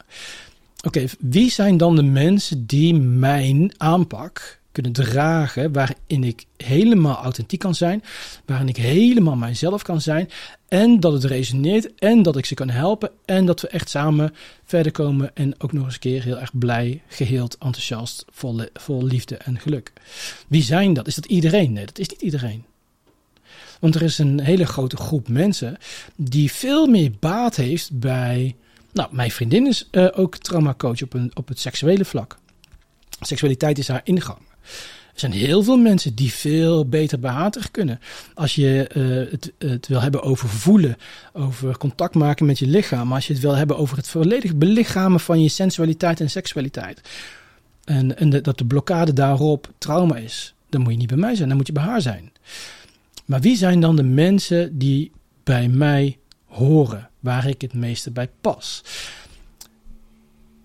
Oké, 0.84 1.06
wie 1.20 1.52
zijn 1.52 1.78
dan 1.78 1.96
de 1.96 2.04
mensen 2.04 2.66
die 2.66 2.96
mijn 2.96 3.72
aanpak 3.78 4.60
kunnen 4.72 4.92
dragen, 4.92 5.74
waarin 5.74 6.24
ik 6.24 6.46
helemaal 6.58 7.16
authentiek 7.16 7.60
kan 7.60 7.76
zijn, 7.76 8.04
waarin 8.46 8.68
ik 8.68 8.78
helemaal 8.78 9.36
mijzelf 9.36 9.82
kan 9.82 10.02
zijn 10.02 10.30
en 10.68 11.00
dat 11.00 11.14
het 11.14 11.24
resoneert 11.24 11.96
en 11.96 12.22
dat 12.22 12.38
ik 12.38 12.46
ze 12.46 12.54
kan 12.54 12.70
helpen 12.70 13.12
en 13.26 13.46
dat 13.46 13.62
we 13.62 13.68
echt 13.68 13.90
samen 13.90 14.34
verder 14.64 14.92
komen 14.92 15.36
en 15.36 15.62
ook 15.62 15.74
nog 15.74 15.86
eens 15.86 15.94
een 15.94 16.00
keer 16.00 16.24
heel 16.24 16.40
erg 16.40 16.58
blij, 16.58 17.02
geheeld, 17.08 17.58
enthousiast, 17.60 18.26
vol, 18.30 18.62
vol 18.74 19.04
liefde 19.04 19.36
en 19.36 19.60
geluk. 19.60 19.94
Wie 20.48 20.64
zijn 20.64 20.94
dat? 20.94 21.08
Is 21.08 21.16
dat 21.16 21.26
iedereen? 21.26 21.74
Nee, 21.74 21.86
dat 21.86 22.00
is 22.00 22.08
niet 22.08 22.22
iedereen. 22.22 22.66
Want 23.80 23.96
er 23.96 24.02
is 24.02 24.18
een 24.18 24.40
hele 24.40 24.66
grote 24.66 24.98
groep 24.98 25.28
mensen 25.28 25.78
die 26.16 26.52
veel 26.52 26.88
meer 26.88 27.12
baat 27.20 27.56
heeft 27.56 28.00
bij. 28.00 28.56
Nou, 28.94 29.10
mijn 29.12 29.32
vriendin 29.32 29.68
is 29.68 29.88
uh, 29.92 30.08
ook 30.12 30.38
traumacoach 30.38 31.02
op, 31.02 31.14
een, 31.14 31.32
op 31.34 31.48
het 31.48 31.60
seksuele 31.60 32.06
vlak. 32.06 32.38
Seksualiteit 33.20 33.78
is 33.78 33.88
haar 33.88 34.02
ingang. 34.04 34.40
Er 35.18 35.24
zijn 35.24 35.42
heel 35.42 35.64
veel 35.64 35.78
mensen 35.78 36.16
die 36.16 36.34
veel 36.34 36.86
beter 36.86 37.20
behatig 37.20 37.72
kunnen. 37.72 38.00
Als 38.34 38.56
je 38.56 38.90
uh, 38.94 39.32
het, 39.32 39.52
het, 39.58 39.88
wil 39.88 40.02
hebben 40.02 40.22
over 40.22 40.50
voelen, 40.50 40.98
over 41.34 41.78
contact 41.78 42.16
maken 42.16 42.46
met 42.46 42.60
je 42.60 42.68
lichaam. 42.68 43.14
Als 43.14 43.28
je 43.28 43.34
het 43.34 43.42
wil 43.42 43.56
hebben 43.56 43.78
over 43.78 43.98
het 43.98 44.08
volledig 44.08 44.56
belichamen 44.56 45.20
van 45.20 45.42
je 45.42 45.50
sensualiteit 45.50 46.20
en 46.20 46.30
seksualiteit. 46.30 47.02
En, 47.84 48.18
en 48.18 48.30
dat 48.30 48.58
de 48.58 48.66
blokkade 48.66 49.14
daarop 49.14 49.74
trauma 49.78 50.16
is. 50.16 50.54
Dan 50.70 50.82
moet 50.82 50.92
je 50.92 50.98
niet 50.98 51.08
bij 51.08 51.18
mij 51.18 51.36
zijn, 51.36 51.48
dan 51.48 51.58
moet 51.58 51.68
je 51.68 51.74
bij 51.74 51.84
haar 51.84 52.02
zijn. 52.02 52.32
Maar 53.26 53.42
wie 53.42 53.58
zijn 53.58 53.80
dan 53.80 53.96
de 53.96 54.04
mensen 54.04 54.78
die 54.78 55.12
bij 55.44 55.68
mij 55.68 56.18
horen, 56.46 57.10
waar 57.20 57.48
ik 57.48 57.62
het 57.62 57.74
meeste 57.74 58.12
bij 58.12 58.30
pas? 58.42 58.84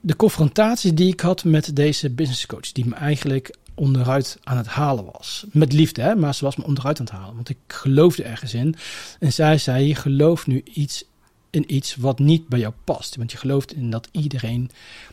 De 0.01 0.17
confrontatie 0.17 0.95
die 0.95 1.13
ik 1.13 1.21
had 1.21 1.45
met 1.45 1.77
deze 1.77 2.11
business 2.11 2.47
coach, 2.47 2.73
die 2.73 2.87
me 2.87 2.95
eigenlijk 2.95 3.55
onderuit 3.75 4.39
aan 4.43 4.57
het 4.57 4.67
halen 4.67 5.05
was. 5.13 5.45
Met 5.51 5.73
liefde, 5.73 6.03
hè? 6.03 6.15
maar 6.15 6.35
ze 6.35 6.45
was 6.45 6.57
me 6.57 6.65
onderuit 6.65 6.99
aan 6.99 7.05
het 7.05 7.15
halen. 7.15 7.35
Want 7.35 7.49
ik 7.49 7.59
geloofde 7.67 8.23
ergens 8.23 8.55
in. 8.55 8.75
En 9.19 9.33
zij 9.33 9.59
zei: 9.59 9.87
Je 9.87 9.95
gelooft 9.95 10.47
nu 10.47 10.63
iets 10.65 11.05
in 11.51 11.75
iets 11.75 11.97
wat 11.97 12.19
niet 12.19 12.49
bij 12.49 12.59
jou 12.59 12.73
past. 12.85 13.17
Want 13.17 13.33
je 13.33 13.39
gelooft 13.39 13.75
in 13.75 13.91
dat 13.91 14.09
iedereen 14.11 14.71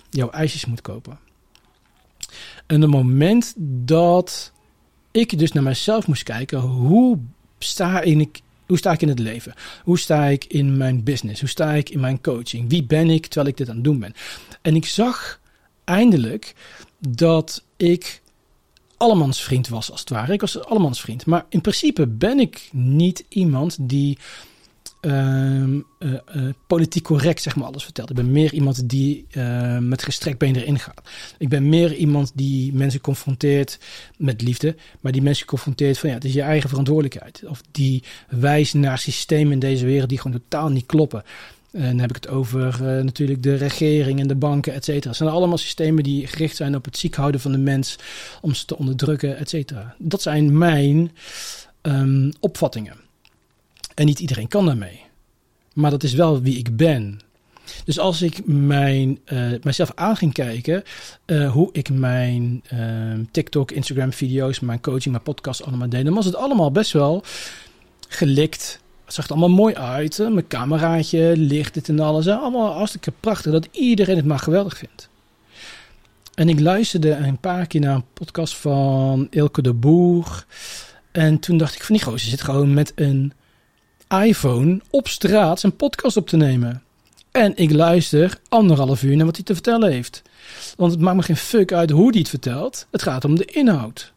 jouw 0.10 0.30
ijsjes 0.30 0.65
moet 0.65 0.82
kopen. 0.82 1.19
En 2.65 2.82
het 2.82 2.89
moment 2.89 3.54
dat 3.86 4.52
ik 5.12 5.39
dus 5.39 5.52
naar 5.52 5.63
mezelf 5.63 6.08
moest 6.08 6.24
kijken: 6.24 6.60
hoe 6.60 7.19
sta 7.60 8.02
ik 8.02 8.41
hoe 8.69 8.78
sta 8.78 8.91
ik 8.91 9.02
in 9.02 9.08
het 9.08 9.19
leven? 9.19 9.54
Hoe 9.84 10.00
sta 10.00 10.26
ik 10.26 10.45
in 10.45 10.78
mijn 10.78 11.04
business? 11.04 11.39
Hoe 11.39 11.50
sta 11.50 11.72
ik 11.72 11.89
in 11.89 12.00
mijn 12.00 12.22
coaching? 12.22 12.69
Wie 12.69 12.84
ben 12.84 13.10
ik 13.10 13.26
terwijl 13.26 13.48
ik 13.48 13.58
dit 13.58 13.69
aan 13.69 13.76
het 13.76 13.84
doen 13.84 14.00
ben? 14.00 14.13
En 14.62 14.76
ik 14.76 14.86
zag 14.86 15.39
eindelijk 15.84 16.56
dat 17.00 17.63
ik 17.78 18.22
allemans 18.99 19.41
vriend 19.41 19.67
was, 19.67 19.91
als 19.91 19.99
het 19.99 20.09
ware. 20.09 20.33
Ik 20.33 20.41
was 20.41 20.65
allemans 20.65 21.01
vriend. 21.01 21.25
Maar 21.25 21.45
in 21.49 21.62
principe 21.62 22.07
ben 22.07 22.39
ik 22.39 22.69
niet 22.71 23.25
iemand 23.29 23.77
die 23.79 24.17
uh, 25.01 25.63
uh, 25.63 25.81
politiek 26.67 27.03
correct 27.03 27.41
zeg 27.41 27.55
maar 27.55 27.67
alles 27.67 27.83
vertelt. 27.83 28.09
Ik 28.09 28.15
ben 28.15 28.31
meer 28.31 28.53
iemand 28.53 28.89
die 28.89 29.25
uh, 29.31 29.77
met 29.77 30.03
gestrekt 30.03 30.38
been 30.38 30.55
erin 30.55 30.79
gaat. 30.79 31.01
Ik 31.38 31.49
ben 31.49 31.69
meer 31.69 31.95
iemand 31.95 32.31
die 32.35 32.73
mensen 32.73 33.01
confronteert 33.01 33.79
met 34.17 34.41
liefde, 34.41 34.75
maar 35.01 35.12
die 35.12 35.21
mensen 35.21 35.45
confronteert 35.45 35.97
van 35.97 36.09
ja, 36.09 36.15
het 36.15 36.25
is 36.25 36.33
je 36.33 36.41
eigen 36.41 36.69
verantwoordelijkheid. 36.69 37.43
Of 37.47 37.62
die 37.71 38.03
wijst 38.29 38.73
naar 38.73 38.97
systemen 38.97 39.51
in 39.51 39.59
deze 39.59 39.85
wereld 39.85 40.09
die 40.09 40.19
gewoon 40.19 40.41
totaal 40.41 40.69
niet 40.69 40.85
kloppen. 40.85 41.23
En 41.71 41.89
dan 41.89 41.99
heb 41.99 42.10
ik 42.10 42.15
het 42.15 42.27
over 42.27 42.65
uh, 42.73 43.03
natuurlijk 43.03 43.43
de 43.43 43.55
regering 43.55 44.19
en 44.19 44.27
de 44.27 44.36
banken, 44.36 44.73
et 44.73 44.84
cetera. 44.84 45.10
Het 45.10 45.17
zijn 45.17 45.29
allemaal 45.29 45.58
systemen 45.58 46.03
die 46.03 46.27
gericht 46.27 46.55
zijn 46.55 46.75
op 46.75 46.86
het 46.86 46.97
ziek 46.97 47.15
houden 47.15 47.41
van 47.41 47.51
de 47.51 47.58
mens, 47.58 47.95
om 48.41 48.53
ze 48.53 48.65
te 48.65 48.77
onderdrukken, 48.77 49.38
et 49.38 49.49
cetera. 49.49 49.95
Dat 49.97 50.21
zijn 50.21 50.58
mijn 50.58 51.12
um, 51.82 52.32
opvattingen. 52.39 52.95
En 53.95 54.05
niet 54.05 54.19
iedereen 54.19 54.47
kan 54.47 54.65
daarmee. 54.65 55.01
Maar 55.73 55.91
dat 55.91 56.03
is 56.03 56.13
wel 56.13 56.41
wie 56.41 56.58
ik 56.58 56.77
ben. 56.77 57.19
Dus 57.86 57.99
als 57.99 58.21
ik 58.21 58.45
mijn, 58.45 59.19
uh, 59.25 59.51
mijzelf 59.63 59.91
aan 59.95 60.15
ging 60.15 60.34
kijken, 60.34 60.84
uh, 61.25 61.51
hoe 61.51 61.69
ik 61.71 61.89
mijn 61.89 62.63
uh, 62.73 63.13
TikTok, 63.32 63.71
Instagram 63.71 64.13
video's, 64.13 64.60
mijn 64.60 64.82
coaching, 64.82 65.12
mijn 65.12 65.23
podcast 65.23 65.63
allemaal 65.63 65.89
deed, 65.89 66.05
dan 66.05 66.13
was 66.13 66.25
het 66.25 66.36
allemaal 66.36 66.71
best 66.71 66.91
wel 66.91 67.23
gelikt, 68.08 68.79
het 69.10 69.17
zag 69.17 69.26
er 69.26 69.32
allemaal 69.32 69.58
mooi 69.58 69.76
uit. 69.76 70.17
Hè? 70.17 70.30
Mijn 70.30 70.48
cameraatje, 70.48 71.34
licht, 71.38 71.74
dit 71.74 71.89
en 71.89 72.00
alles. 72.00 72.28
Allemaal 72.28 72.74
hartstikke 72.74 73.13
prachtig. 73.19 73.52
Dat 73.52 73.67
iedereen 73.72 74.15
het 74.15 74.26
maar 74.26 74.39
geweldig 74.39 74.78
vindt. 74.78 75.10
En 76.34 76.50
ik 76.50 76.60
luisterde 76.60 77.12
een 77.12 77.38
paar 77.38 77.67
keer 77.67 77.82
naar 77.82 77.95
een 77.95 78.13
podcast 78.13 78.56
van 78.58 79.28
Ilke 79.30 79.62
de 79.62 79.74
Boer. 79.74 80.45
En 81.12 81.39
toen 81.39 81.58
dacht 81.58 81.76
ik 81.76 81.84
van 81.84 81.95
die 81.95 82.04
gozer 82.04 82.30
zit 82.30 82.41
gewoon 82.41 82.74
met 82.74 82.91
een 82.95 83.34
iPhone 84.24 84.82
op 84.89 85.08
straat 85.08 85.60
zijn 85.60 85.76
podcast 85.76 86.17
op 86.17 86.28
te 86.28 86.38
nemen. 86.38 86.84
En 87.32 87.54
ik 87.56 87.72
luister 87.72 88.39
anderhalf 88.50 89.04
uur 89.04 89.15
naar 89.15 89.26
wat 89.26 89.36
hij 89.36 89.45
te 89.45 89.54
vertellen 89.54 89.91
heeft. 89.91 90.22
Want 90.78 90.91
het 90.91 91.02
maakt 91.02 91.17
me 91.17 91.24
geen 91.24 91.38
fuck 91.38 91.74
uit 91.74 91.89
hoe 91.89 92.10
hij 92.10 92.19
het 92.19 92.30
vertelt. 92.30 92.88
Het 92.91 93.02
gaat 93.02 93.26
om 93.26 93.36
de 93.36 93.45
inhoud. 93.45 94.13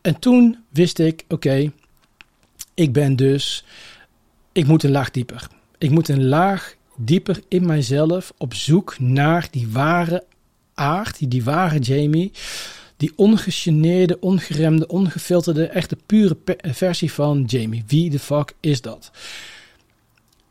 En 0.00 0.18
toen 0.18 0.58
wist 0.68 0.98
ik, 0.98 1.24
oké, 1.28 1.70
ik 2.74 2.92
ben 2.92 3.16
dus, 3.16 3.64
ik 4.52 4.66
moet 4.66 4.82
een 4.82 4.90
laag 4.90 5.10
dieper. 5.10 5.46
Ik 5.78 5.90
moet 5.90 6.08
een 6.08 6.24
laag 6.24 6.74
dieper 6.96 7.40
in 7.48 7.66
mijzelf 7.66 8.32
op 8.38 8.54
zoek 8.54 8.98
naar 8.98 9.48
die 9.50 9.68
ware 9.68 10.24
aard, 10.74 11.18
die, 11.18 11.28
die 11.28 11.44
ware 11.44 11.78
Jamie. 11.78 12.32
Die 12.96 13.12
ongegeneerde, 13.16 14.20
ongeremde, 14.20 14.86
ongefilterde, 14.86 15.66
echte 15.66 15.96
pure 16.06 16.36
versie 16.60 17.12
van 17.12 17.44
Jamie. 17.46 17.84
Wie 17.86 18.10
de 18.10 18.18
fuck 18.18 18.54
is 18.60 18.80
dat? 18.80 19.10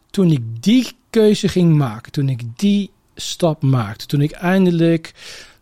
Toen 0.09 0.31
ik 0.31 0.63
die 0.63 0.87
keuze 1.09 1.47
ging 1.47 1.75
maken, 1.75 2.11
toen 2.11 2.29
ik 2.29 2.41
die 2.55 2.91
stap 3.15 3.61
maakte, 3.61 4.05
toen 4.05 4.21
ik 4.21 4.31
eindelijk 4.31 5.13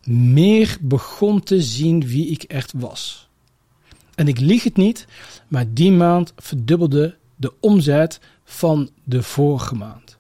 meer 0.04 0.78
begon 0.82 1.44
te 1.44 1.62
zien 1.62 2.08
wie 2.08 2.28
ik 2.28 2.44
echt 2.44 2.74
was. 2.76 3.29
En 4.20 4.28
ik 4.28 4.40
lieg 4.40 4.64
het 4.64 4.78
niet, 4.78 5.06
maar 5.48 5.66
die 5.74 5.92
maand 5.92 6.34
verdubbelde 6.38 7.16
de 7.36 7.54
omzet 7.60 8.20
van 8.44 8.90
de 9.04 9.24
vorige 9.24 9.76
maand. 9.76 10.18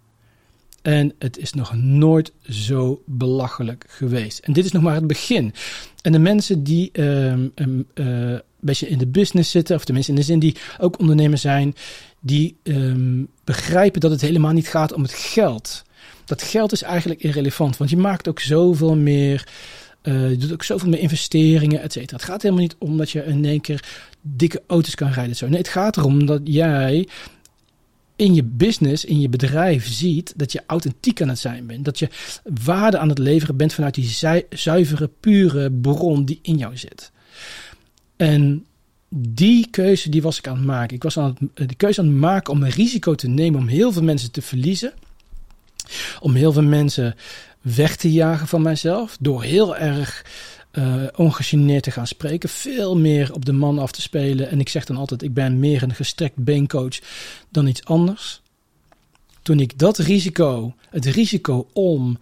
En 0.81 1.13
het 1.17 1.37
is 1.37 1.53
nog 1.53 1.73
nooit 1.75 2.31
zo 2.49 3.01
belachelijk 3.05 3.85
geweest. 3.87 4.39
En 4.39 4.53
dit 4.53 4.65
is 4.65 4.71
nog 4.71 4.81
maar 4.81 4.95
het 4.95 5.07
begin. 5.07 5.53
En 6.01 6.11
de 6.11 6.19
mensen 6.19 6.63
die 6.63 6.89
ehm, 6.91 7.47
ehm, 7.55 7.81
eh, 7.93 8.05
een 8.05 8.41
beetje 8.59 8.87
in 8.87 8.97
de 8.97 9.07
business 9.07 9.51
zitten, 9.51 9.75
of 9.75 9.83
tenminste 9.83 10.11
in 10.11 10.17
de 10.17 10.25
zin 10.25 10.39
die 10.39 10.55
ook 10.77 10.99
ondernemer 10.99 11.37
zijn, 11.37 11.75
die 12.19 12.57
ehm, 12.63 13.23
begrijpen 13.43 14.01
dat 14.01 14.11
het 14.11 14.21
helemaal 14.21 14.53
niet 14.53 14.67
gaat 14.67 14.93
om 14.93 15.01
het 15.01 15.13
geld. 15.13 15.83
Dat 16.25 16.41
geld 16.41 16.71
is 16.71 16.81
eigenlijk 16.81 17.23
irrelevant, 17.23 17.77
want 17.77 17.89
je 17.89 17.97
maakt 17.97 18.27
ook 18.27 18.39
zoveel 18.39 18.95
meer. 18.95 19.47
Uh, 20.03 20.29
je 20.29 20.37
doet 20.37 20.53
ook 20.53 20.63
zoveel 20.63 20.89
meer 20.89 20.99
investeringen, 20.99 21.81
et 21.81 21.93
cetera. 21.93 22.15
Het 22.15 22.25
gaat 22.25 22.41
helemaal 22.41 22.63
niet 22.63 22.75
om 22.77 22.97
dat 22.97 23.11
je 23.11 23.23
in 23.23 23.45
één 23.45 23.61
keer 23.61 23.83
dikke 24.21 24.61
auto's 24.67 24.95
kan 24.95 25.11
rijden. 25.11 25.35
Zo. 25.35 25.47
Nee, 25.47 25.57
het 25.57 25.67
gaat 25.67 25.97
erom 25.97 26.25
dat 26.25 26.41
jij 26.43 27.07
in 28.15 28.33
je 28.33 28.43
business, 28.43 29.05
in 29.05 29.19
je 29.19 29.29
bedrijf 29.29 29.87
ziet 29.87 30.33
dat 30.35 30.51
je 30.51 30.63
authentiek 30.67 31.21
aan 31.21 31.29
het 31.29 31.39
zijn 31.39 31.65
bent. 31.65 31.85
Dat 31.85 31.99
je 31.99 32.09
waarde 32.63 32.97
aan 32.97 33.09
het 33.09 33.17
leveren 33.17 33.57
bent 33.57 33.73
vanuit 33.73 33.93
die 33.93 34.17
zuivere, 34.49 35.09
pure 35.19 35.71
bron 35.71 36.25
die 36.25 36.39
in 36.41 36.57
jou 36.57 36.77
zit. 36.77 37.11
En 38.17 38.65
die 39.15 39.67
keuze 39.69 40.09
die 40.09 40.21
was 40.21 40.37
ik 40.37 40.47
aan 40.47 40.55
het 40.55 40.65
maken. 40.65 40.95
Ik 40.95 41.03
was 41.03 41.17
aan 41.17 41.37
het, 41.53 41.69
de 41.69 41.75
keuze 41.75 41.99
aan 41.99 42.07
het 42.07 42.15
maken 42.15 42.53
om 42.53 42.63
een 42.63 42.69
risico 42.69 43.15
te 43.15 43.27
nemen 43.27 43.59
om 43.59 43.67
heel 43.67 43.91
veel 43.91 44.03
mensen 44.03 44.31
te 44.31 44.41
verliezen. 44.41 44.93
Om 46.19 46.33
heel 46.33 46.51
veel 46.51 46.63
mensen 46.63 47.15
weg 47.75 47.95
te 47.95 48.11
jagen 48.11 48.47
van 48.47 48.61
mijzelf. 48.61 49.17
Door 49.19 49.43
heel 49.43 49.77
erg 49.77 50.25
uh, 50.71 51.03
ongegeneerd 51.15 51.83
te 51.83 51.91
gaan 51.91 52.07
spreken. 52.07 52.49
Veel 52.49 52.97
meer 52.97 53.33
op 53.33 53.45
de 53.45 53.51
man 53.51 53.79
af 53.79 53.91
te 53.91 54.01
spelen. 54.01 54.49
En 54.49 54.59
ik 54.59 54.69
zeg 54.69 54.85
dan 54.85 54.97
altijd: 54.97 55.21
ik 55.21 55.33
ben 55.33 55.59
meer 55.59 55.83
een 55.83 55.95
gestrekt 55.95 56.35
beencoach 56.35 56.99
dan 57.49 57.67
iets 57.67 57.85
anders. 57.85 58.41
Toen 59.41 59.59
ik 59.59 59.79
dat 59.79 59.97
risico, 59.97 60.75
het 60.89 61.05
risico 61.05 61.67
om 61.73 62.17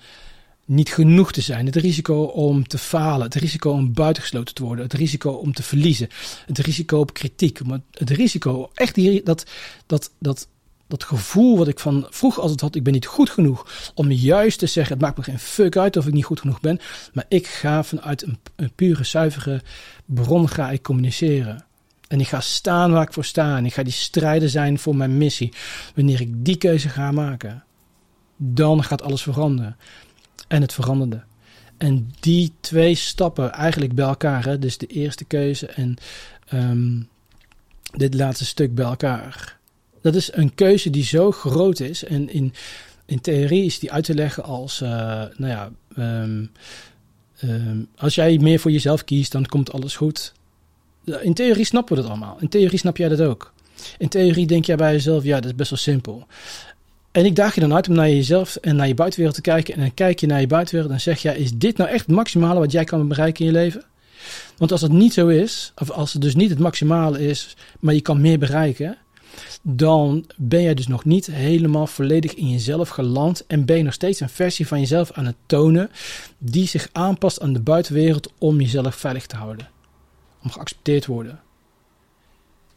niet 0.65 0.93
genoeg 0.93 1.31
te 1.31 1.41
zijn, 1.41 1.65
het 1.65 1.75
risico 1.75 2.23
om 2.23 2.67
te 2.67 2.77
falen, 2.77 3.25
het 3.25 3.35
risico 3.35 3.71
om 3.71 3.93
buitengesloten 3.93 4.55
te 4.55 4.63
worden, 4.63 4.83
het 4.83 4.93
risico 4.93 5.31
om 5.31 5.53
te 5.53 5.63
verliezen, 5.63 6.07
het 6.45 6.57
risico 6.57 6.99
op 6.99 7.13
kritiek, 7.13 7.59
het 7.91 8.09
risico, 8.09 8.69
echt 8.73 8.95
die, 8.95 9.23
dat, 9.23 9.45
dat, 9.85 10.11
dat 10.19 10.47
dat 10.87 11.03
gevoel 11.03 11.57
wat 11.57 11.67
ik 11.67 11.79
van 11.79 12.07
vroeg 12.09 12.39
altijd 12.39 12.61
had, 12.61 12.75
ik 12.75 12.83
ben 12.83 12.93
niet 12.93 13.05
goed 13.05 13.29
genoeg 13.29 13.91
om 13.93 14.11
juist 14.11 14.59
te 14.59 14.67
zeggen, 14.67 14.93
het 14.93 15.01
maakt 15.01 15.17
me 15.17 15.23
geen 15.23 15.39
fuck 15.39 15.77
uit 15.77 15.97
of 15.97 16.07
ik 16.07 16.13
niet 16.13 16.25
goed 16.25 16.39
genoeg 16.39 16.59
ben, 16.59 16.79
maar 17.13 17.25
ik 17.27 17.47
ga 17.47 17.83
vanuit 17.83 18.25
een, 18.55 18.71
pure, 18.75 19.03
zuivere 19.03 19.61
bron 20.05 20.49
ga 20.49 20.71
ik 20.71 20.81
communiceren. 20.81 21.65
En 22.07 22.19
ik 22.19 22.27
ga 22.27 22.39
staan 22.39 22.91
waar 22.91 23.01
ik 23.01 23.13
voor 23.13 23.25
sta 23.25 23.57
en 23.57 23.65
ik 23.65 23.73
ga 23.73 23.83
die 23.83 23.93
strijden 23.93 24.49
zijn 24.49 24.79
voor 24.79 24.95
mijn 24.95 25.17
missie. 25.17 25.53
Wanneer 25.95 26.21
ik 26.21 26.45
die 26.45 26.57
keuze 26.57 26.89
ga 26.89 27.11
maken, 27.11 27.63
dan 28.37 28.83
gaat 28.83 29.01
alles 29.01 29.21
veranderen. 29.21 29.77
En 30.47 30.61
het 30.61 30.73
veranderde. 30.73 31.23
En 31.77 32.11
die 32.19 32.53
twee 32.59 32.95
stappen 32.95 33.51
eigenlijk 33.51 33.95
bij 33.95 34.05
elkaar, 34.05 34.45
hè, 34.45 34.59
dus 34.59 34.77
de 34.77 34.87
eerste 34.87 35.25
keuze 35.25 35.67
en 35.67 35.97
um, 36.53 37.09
dit 37.91 38.13
laatste 38.13 38.45
stuk 38.45 38.75
bij 38.75 38.85
elkaar 38.85 39.56
dat 40.01 40.15
is 40.15 40.29
een 40.33 40.55
keuze 40.55 40.89
die 40.89 41.03
zo 41.03 41.31
groot 41.31 41.79
is. 41.79 42.03
En 42.03 42.29
in, 42.29 42.53
in 43.05 43.21
theorie 43.21 43.65
is 43.65 43.79
die 43.79 43.91
uit 43.91 44.03
te 44.03 44.13
leggen 44.13 44.43
als, 44.43 44.81
uh, 44.81 44.89
nou 45.37 45.47
ja, 45.47 45.71
um, 45.97 46.51
um, 47.43 47.87
als 47.97 48.15
jij 48.15 48.37
meer 48.37 48.59
voor 48.59 48.71
jezelf 48.71 49.03
kiest, 49.03 49.31
dan 49.31 49.45
komt 49.45 49.71
alles 49.71 49.95
goed. 49.95 50.33
In 51.21 51.33
theorie 51.33 51.65
snappen 51.65 51.95
we 51.95 52.01
dat 52.01 52.11
allemaal. 52.11 52.37
In 52.39 52.49
theorie 52.49 52.79
snap 52.79 52.97
jij 52.97 53.09
dat 53.09 53.21
ook. 53.21 53.53
In 53.97 54.09
theorie 54.09 54.47
denk 54.47 54.65
jij 54.65 54.75
bij 54.75 54.91
jezelf, 54.91 55.23
ja, 55.23 55.35
dat 55.35 55.45
is 55.45 55.55
best 55.55 55.69
wel 55.69 55.79
simpel. 55.79 56.27
En 57.11 57.25
ik 57.25 57.35
daag 57.35 57.55
je 57.55 57.61
dan 57.61 57.73
uit 57.73 57.87
om 57.87 57.95
naar 57.95 58.09
jezelf 58.09 58.55
en 58.55 58.75
naar 58.75 58.87
je 58.87 58.93
buitenwereld 58.93 59.35
te 59.35 59.49
kijken. 59.49 59.73
En 59.73 59.79
dan 59.79 59.93
kijk 59.93 60.19
je 60.19 60.27
naar 60.27 60.39
je 60.39 60.47
buitenwereld 60.47 60.93
en 60.93 61.01
zeg 61.01 61.21
je, 61.21 61.37
is 61.37 61.53
dit 61.53 61.77
nou 61.77 61.89
echt 61.89 62.05
het 62.05 62.15
maximale 62.15 62.59
wat 62.59 62.71
jij 62.71 62.83
kan 62.83 63.07
bereiken 63.07 63.45
in 63.45 63.51
je 63.51 63.57
leven? 63.57 63.83
Want 64.57 64.71
als 64.71 64.81
dat 64.81 64.91
niet 64.91 65.13
zo 65.13 65.27
is, 65.27 65.71
of 65.75 65.91
als 65.91 66.13
het 66.13 66.21
dus 66.21 66.35
niet 66.35 66.49
het 66.49 66.59
maximale 66.59 67.27
is, 67.27 67.55
maar 67.79 67.93
je 67.93 68.01
kan 68.01 68.21
meer 68.21 68.39
bereiken, 68.39 68.97
dan 69.61 70.25
ben 70.35 70.61
je 70.61 70.75
dus 70.75 70.87
nog 70.87 71.05
niet 71.05 71.25
helemaal 71.25 71.87
volledig 71.87 72.33
in 72.33 72.49
jezelf 72.49 72.89
geland 72.89 73.45
en 73.45 73.65
ben 73.65 73.77
je 73.77 73.83
nog 73.83 73.93
steeds 73.93 74.19
een 74.19 74.29
versie 74.29 74.67
van 74.67 74.79
jezelf 74.79 75.11
aan 75.11 75.25
het 75.25 75.35
tonen 75.45 75.89
die 76.37 76.67
zich 76.67 76.89
aanpast 76.91 77.41
aan 77.41 77.53
de 77.53 77.59
buitenwereld 77.59 78.33
om 78.37 78.61
jezelf 78.61 78.95
veilig 78.95 79.25
te 79.25 79.35
houden, 79.35 79.69
om 80.43 80.51
geaccepteerd 80.51 81.01
te 81.01 81.11
worden. 81.11 81.39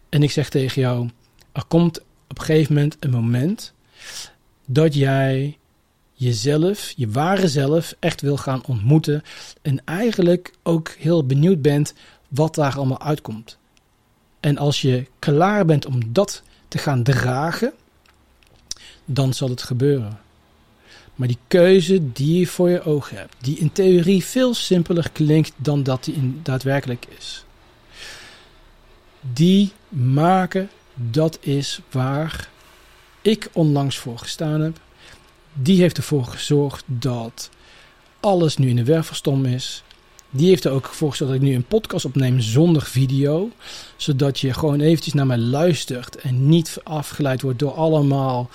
En 0.08 0.22
ik 0.22 0.30
zeg 0.30 0.48
tegen 0.48 0.82
jou, 0.82 1.10
er 1.52 1.64
komt 1.68 2.00
op 2.28 2.38
een 2.38 2.44
gegeven 2.44 2.74
moment 2.74 2.96
een 3.00 3.10
moment 3.10 3.72
dat 4.66 4.94
jij 4.94 5.58
jezelf, 6.12 6.92
je 6.96 7.08
ware 7.08 7.48
zelf, 7.48 7.94
echt 7.98 8.20
wil 8.20 8.36
gaan 8.36 8.62
ontmoeten 8.66 9.22
en 9.62 9.84
eigenlijk 9.84 10.54
ook 10.62 10.88
heel 10.88 11.26
benieuwd 11.26 11.62
bent 11.62 11.94
wat 12.28 12.54
daar 12.54 12.76
allemaal 12.76 13.00
uitkomt. 13.00 13.58
En 14.40 14.58
als 14.58 14.80
je 14.80 15.06
klaar 15.18 15.64
bent 15.64 15.86
om 15.86 16.12
dat 16.12 16.42
te 16.68 16.78
gaan 16.78 17.02
dragen, 17.02 17.72
dan 19.04 19.34
zal 19.34 19.48
het 19.48 19.62
gebeuren. 19.62 20.20
Maar 21.14 21.28
die 21.28 21.38
keuze 21.48 22.12
die 22.12 22.38
je 22.38 22.46
voor 22.46 22.70
je 22.70 22.82
ogen 22.82 23.16
hebt, 23.16 23.34
die 23.38 23.58
in 23.58 23.72
theorie 23.72 24.24
veel 24.24 24.54
simpeler 24.54 25.10
klinkt 25.12 25.52
dan 25.56 25.82
dat 25.82 26.04
die 26.04 26.14
in 26.14 26.40
daadwerkelijk 26.42 27.06
is, 27.18 27.44
die 29.20 29.72
maken, 29.88 30.70
dat 30.94 31.38
is 31.40 31.80
waar 31.90 32.48
ik 33.22 33.48
onlangs 33.52 33.98
voor 33.98 34.18
gestaan 34.18 34.60
heb. 34.60 34.80
Die 35.52 35.80
heeft 35.80 35.96
ervoor 35.96 36.24
gezorgd 36.24 36.84
dat 36.86 37.50
alles 38.20 38.56
nu 38.56 38.68
in 38.68 38.76
de 38.76 38.84
wervelstom 38.84 39.44
is. 39.44 39.82
Die 40.30 40.48
heeft 40.48 40.64
er 40.64 40.72
ook 40.72 40.86
voor 40.86 41.10
gezorgd 41.10 41.32
dat 41.32 41.42
ik 41.42 41.48
nu 41.48 41.54
een 41.54 41.64
podcast 41.64 42.04
opneem 42.04 42.40
zonder 42.40 42.82
video. 42.82 43.50
Zodat 43.96 44.40
je 44.40 44.52
gewoon 44.52 44.80
eventjes 44.80 45.14
naar 45.14 45.26
mij 45.26 45.38
luistert 45.38 46.16
en 46.16 46.48
niet 46.48 46.80
afgeleid 46.82 47.42
wordt 47.42 47.58
door 47.58 47.72
allemaal 47.72 48.48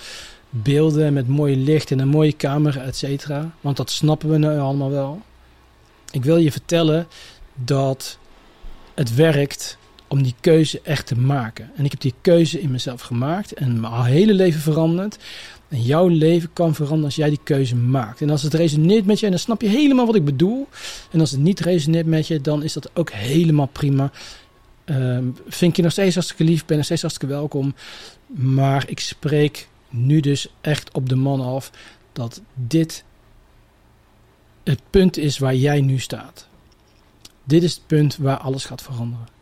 beelden 0.50 1.12
met 1.12 1.28
mooi 1.28 1.56
licht 1.56 1.90
en 1.90 1.98
een 1.98 2.08
mooie 2.08 2.36
camera, 2.36 2.80
et 2.80 2.96
cetera. 2.96 3.54
Want 3.60 3.76
dat 3.76 3.90
snappen 3.90 4.30
we 4.30 4.38
nu 4.38 4.58
allemaal 4.58 4.90
wel. 4.90 5.22
Ik 6.10 6.24
wil 6.24 6.36
je 6.36 6.52
vertellen 6.52 7.08
dat 7.54 8.18
het 8.94 9.14
werkt 9.14 9.78
om 10.16 10.22
die 10.22 10.34
keuze 10.40 10.80
echt 10.82 11.06
te 11.06 11.18
maken. 11.18 11.70
En 11.76 11.84
ik 11.84 11.90
heb 11.90 12.00
die 12.00 12.14
keuze 12.20 12.60
in 12.60 12.70
mezelf 12.70 13.00
gemaakt 13.00 13.52
en 13.52 13.80
mijn 13.80 14.02
hele 14.02 14.34
leven 14.34 14.60
veranderd. 14.60 15.18
En 15.68 15.82
jouw 15.82 16.08
leven 16.08 16.52
kan 16.52 16.74
veranderen 16.74 17.04
als 17.04 17.14
jij 17.14 17.28
die 17.28 17.40
keuze 17.42 17.76
maakt. 17.76 18.20
En 18.20 18.30
als 18.30 18.42
het 18.42 18.54
resoneert 18.54 19.06
met 19.06 19.20
je, 19.20 19.30
dan 19.30 19.38
snap 19.38 19.60
je 19.60 19.68
helemaal 19.68 20.06
wat 20.06 20.14
ik 20.14 20.24
bedoel. 20.24 20.68
En 21.10 21.20
als 21.20 21.30
het 21.30 21.40
niet 21.40 21.60
resoneert 21.60 22.06
met 22.06 22.26
je, 22.26 22.40
dan 22.40 22.62
is 22.62 22.72
dat 22.72 22.90
ook 22.94 23.10
helemaal 23.10 23.66
prima. 23.66 24.10
Uh, 24.84 25.18
vind 25.48 25.76
je 25.76 25.82
nog 25.82 25.92
steeds 25.92 26.14
hartstikke 26.14 26.44
lief, 26.44 26.64
ben 26.64 26.76
nog 26.76 26.84
steeds 26.84 27.00
hartstikke 27.00 27.34
welkom. 27.34 27.74
Maar 28.26 28.84
ik 28.88 29.00
spreek 29.00 29.68
nu 29.88 30.20
dus 30.20 30.48
echt 30.60 30.92
op 30.92 31.08
de 31.08 31.16
man 31.16 31.40
af 31.40 31.70
dat 32.12 32.40
dit 32.54 33.04
het 34.64 34.80
punt 34.90 35.16
is 35.16 35.38
waar 35.38 35.54
jij 35.54 35.80
nu 35.80 35.98
staat. 35.98 36.48
Dit 37.44 37.62
is 37.62 37.74
het 37.74 37.86
punt 37.86 38.16
waar 38.16 38.38
alles 38.38 38.64
gaat 38.64 38.82
veranderen. 38.82 39.35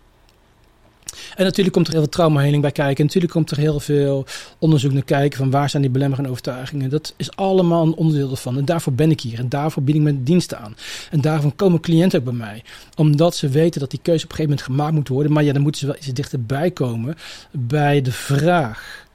En 1.37 1.45
natuurlijk 1.45 1.75
komt 1.75 1.87
er 1.87 1.93
heel 1.93 2.03
veel 2.03 2.11
traumaheling 2.11 2.63
bij 2.63 2.73
kijken. 2.73 3.05
Natuurlijk 3.05 3.33
komt 3.33 3.51
er 3.51 3.57
heel 3.57 3.81
veel 3.81 4.27
onderzoek 4.59 4.93
naar 4.93 5.05
kijken 5.05 5.39
van 5.39 5.51
waar 5.51 5.71
zijn 5.71 5.83
die 5.83 5.91
belemmerende 5.91 6.31
overtuigingen. 6.31 6.91
Dat 6.91 7.15
is 7.17 7.37
allemaal 7.37 7.87
een 7.87 7.95
onderdeel 7.95 8.31
ervan. 8.31 8.57
En 8.59 8.65
daarvoor 8.65 8.93
ben 8.93 9.11
ik 9.11 9.21
hier. 9.21 9.39
En 9.39 9.49
daarvoor 9.49 9.83
bied 9.83 9.95
ik 9.95 10.01
mijn 10.01 10.25
diensten 10.25 10.59
aan. 10.59 10.77
En 11.11 11.21
daarvan 11.21 11.57
komen 11.57 11.81
cliënten 11.81 12.19
ook 12.19 12.25
bij 12.25 12.35
mij. 12.35 12.63
Omdat 12.97 13.37
ze 13.37 13.49
weten 13.49 13.81
dat 13.81 13.91
die 13.91 14.01
keuze 14.03 14.25
op 14.25 14.31
een 14.31 14.37
gegeven 14.37 14.57
moment 14.57 14.77
gemaakt 14.77 14.95
moet 14.95 15.09
worden. 15.09 15.33
Maar 15.33 15.45
ja, 15.45 15.53
dan 15.53 15.63
moeten 15.63 15.81
ze 15.81 15.87
wel 15.87 15.97
iets 15.97 16.07
dichterbij 16.07 16.71
komen 16.71 17.17
bij 17.51 18.03
de 18.03 18.13
vraag. 18.13 19.07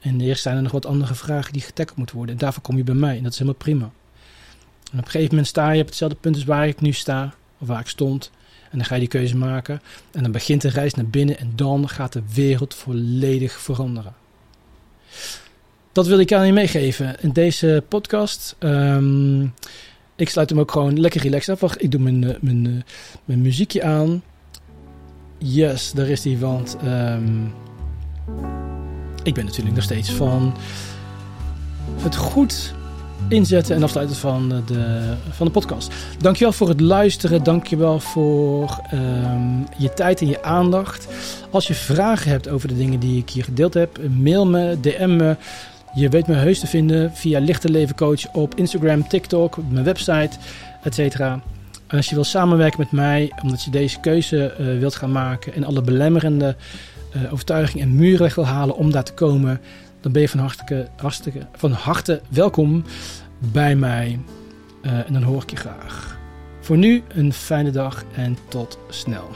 En 0.00 0.20
eerst 0.20 0.42
zijn 0.42 0.56
er 0.56 0.62
nog 0.62 0.72
wat 0.72 0.86
andere 0.86 1.14
vragen 1.14 1.52
die 1.52 1.62
getackeld 1.62 1.96
moeten 1.96 2.16
worden. 2.16 2.34
En 2.34 2.40
daarvoor 2.40 2.62
kom 2.62 2.76
je 2.76 2.84
bij 2.84 2.94
mij. 2.94 3.16
En 3.16 3.22
dat 3.22 3.32
is 3.32 3.38
helemaal 3.38 3.60
prima. 3.60 3.90
En 4.92 4.98
op 4.98 5.04
een 5.04 5.10
gegeven 5.10 5.28
moment 5.28 5.46
sta 5.46 5.70
je 5.70 5.80
op 5.80 5.86
hetzelfde 5.86 6.16
punt 6.20 6.34
als 6.34 6.44
waar 6.44 6.68
ik 6.68 6.80
nu 6.80 6.92
sta. 6.92 7.34
Of 7.58 7.68
waar 7.68 7.80
ik 7.80 7.88
stond. 7.88 8.30
En 8.70 8.78
dan 8.78 8.84
ga 8.84 8.94
je 8.94 9.00
die 9.00 9.08
keuze 9.08 9.36
maken. 9.36 9.82
En 10.12 10.22
dan 10.22 10.32
begint 10.32 10.62
de 10.62 10.68
reis 10.68 10.94
naar 10.94 11.06
binnen 11.06 11.38
en 11.38 11.52
dan 11.54 11.88
gaat 11.88 12.12
de 12.12 12.22
wereld 12.34 12.74
volledig 12.74 13.60
veranderen. 13.60 14.14
Dat 15.92 16.06
wil 16.06 16.18
ik 16.18 16.32
aan 16.32 16.46
je 16.46 16.52
meegeven 16.52 17.20
in 17.20 17.32
deze 17.32 17.84
podcast. 17.88 18.56
Um, 18.58 19.54
ik 20.16 20.28
sluit 20.28 20.50
hem 20.50 20.60
ook 20.60 20.70
gewoon 20.70 21.00
lekker 21.00 21.22
relaxed 21.22 21.54
af. 21.54 21.60
Wacht, 21.60 21.82
ik 21.82 21.90
doe 21.90 22.00
mijn, 22.00 22.24
eh, 22.24 22.40
mijn, 22.40 22.66
eh, 22.66 22.92
mijn 23.24 23.42
muziekje 23.42 23.82
aan. 23.82 24.22
Yes, 25.38 25.92
daar 25.92 26.08
is 26.08 26.22
die, 26.22 26.38
want 26.38 26.76
um, 26.84 27.52
ik 29.22 29.34
ben 29.34 29.44
natuurlijk 29.44 29.74
nog 29.74 29.84
steeds 29.84 30.10
van 30.10 30.54
het 31.96 32.16
goed 32.16 32.74
inzetten 33.28 33.76
en 33.76 33.82
afsluiten 33.82 34.16
van 34.16 34.48
de, 34.66 35.14
van 35.30 35.46
de 35.46 35.52
podcast. 35.52 35.92
Dankjewel 36.18 36.52
voor 36.52 36.68
het 36.68 36.80
luisteren. 36.80 37.42
Dankjewel 37.42 38.00
voor 38.00 38.80
um, 38.94 39.66
je 39.78 39.94
tijd 39.94 40.20
en 40.20 40.28
je 40.28 40.42
aandacht. 40.42 41.08
Als 41.50 41.66
je 41.66 41.74
vragen 41.74 42.30
hebt 42.30 42.48
over 42.48 42.68
de 42.68 42.76
dingen 42.76 43.00
die 43.00 43.18
ik 43.18 43.30
hier 43.30 43.44
gedeeld 43.44 43.74
heb, 43.74 43.98
mail 44.18 44.46
me, 44.46 44.80
DM 44.80 45.16
me. 45.16 45.36
Je 45.94 46.08
weet 46.08 46.26
me 46.26 46.34
heus 46.34 46.58
te 46.58 46.66
vinden 46.66 47.12
via 47.14 47.38
Lichte 47.40 47.70
Leven 47.70 47.96
Coach 47.96 48.32
op 48.32 48.54
Instagram, 48.54 49.08
TikTok, 49.08 49.58
mijn 49.68 49.84
website, 49.84 50.30
etc. 50.82 51.20
Als 51.88 52.08
je 52.08 52.14
wil 52.14 52.24
samenwerken 52.24 52.80
met 52.80 52.92
mij, 52.92 53.32
omdat 53.42 53.62
je 53.62 53.70
deze 53.70 54.00
keuze 54.00 54.54
uh, 54.60 54.78
wilt 54.78 54.94
gaan 54.94 55.12
maken 55.12 55.54
en 55.54 55.64
alle 55.64 55.82
belemmerende 55.82 56.56
uh, 57.16 57.32
overtuigingen 57.32 57.86
en 57.86 57.96
muren 57.96 58.22
weg 58.22 58.34
wil 58.34 58.46
halen 58.46 58.76
om 58.76 58.90
daar 58.90 59.04
te 59.04 59.12
komen, 59.12 59.60
dan 60.00 60.12
ben 60.12 60.22
je 60.22 60.28
van 60.28 60.40
harte, 60.40 60.88
van 61.52 61.72
harte 61.72 62.20
welkom 62.28 62.84
bij 63.38 63.76
mij. 63.76 64.20
Eh, 64.82 65.06
en 65.06 65.12
dan 65.12 65.22
hoor 65.22 65.42
ik 65.42 65.50
je 65.50 65.56
graag. 65.56 66.18
Voor 66.60 66.76
nu 66.76 67.02
een 67.08 67.32
fijne 67.32 67.70
dag 67.70 68.04
en 68.14 68.36
tot 68.48 68.78
snel. 68.88 69.30